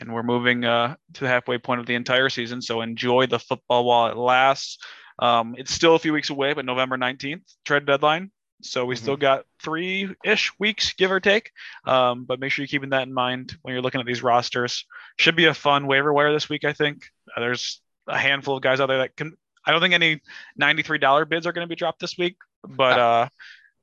[0.00, 2.60] and we're moving uh, to the halfway point of the entire season.
[2.62, 4.78] So enjoy the football while it lasts.
[5.18, 8.30] Um, it's still a few weeks away, but November 19th, trade deadline.
[8.62, 9.02] So we mm-hmm.
[9.02, 11.50] still got three ish weeks, give or take.
[11.84, 14.84] Um, but make sure you're keeping that in mind when you're looking at these rosters.
[15.16, 17.04] Should be a fun waiver wire this week, I think.
[17.36, 19.36] Uh, there's a handful of guys out there that can.
[19.64, 20.20] I don't think any
[20.60, 23.28] $93 bids are going to be dropped this week, but uh,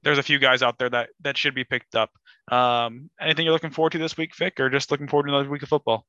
[0.03, 2.09] there's a few guys out there that that should be picked up.
[2.51, 5.49] Um, anything you're looking forward to this week, Vic, or just looking forward to another
[5.49, 6.05] week of football?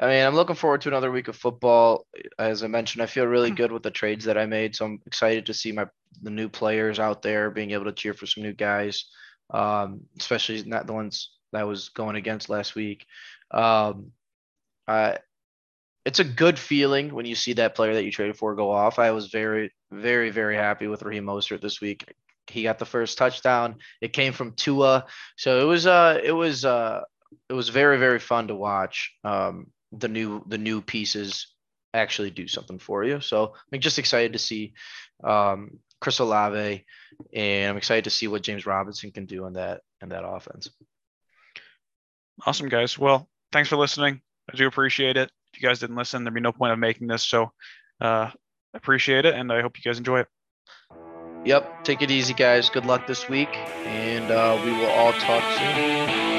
[0.00, 2.06] I mean, I'm looking forward to another week of football.
[2.38, 3.56] As I mentioned, I feel really hmm.
[3.56, 5.86] good with the trades that I made, so I'm excited to see my
[6.22, 9.06] the new players out there being able to cheer for some new guys,
[9.50, 13.06] um, especially not the ones that was going against last week.
[13.50, 14.12] Um,
[14.88, 15.16] uh,
[16.04, 18.98] it's a good feeling when you see that player that you traded for go off.
[18.98, 22.04] I was very, very, very happy with Raheem Mostert this week.
[22.48, 23.76] He got the first touchdown.
[24.00, 27.02] It came from Tua, so it was uh, it was uh,
[27.48, 29.12] it was very, very fun to watch.
[29.24, 31.48] Um, the new the new pieces
[31.94, 33.20] actually do something for you.
[33.20, 34.72] So I'm just excited to see
[35.22, 36.84] um, Chris Olave,
[37.34, 40.70] and I'm excited to see what James Robinson can do in that in that offense.
[42.46, 42.98] Awesome, guys.
[42.98, 44.20] Well, thanks for listening.
[44.52, 45.30] I do appreciate it.
[45.52, 47.22] If you guys didn't listen, there'd be no point of making this.
[47.22, 47.52] So,
[48.00, 48.30] uh,
[48.74, 50.28] appreciate it, and I hope you guys enjoy it.
[51.44, 51.84] Yep.
[51.84, 52.70] Take it easy, guys.
[52.70, 53.48] Good luck this week,
[53.84, 56.31] and uh, we will all talk soon.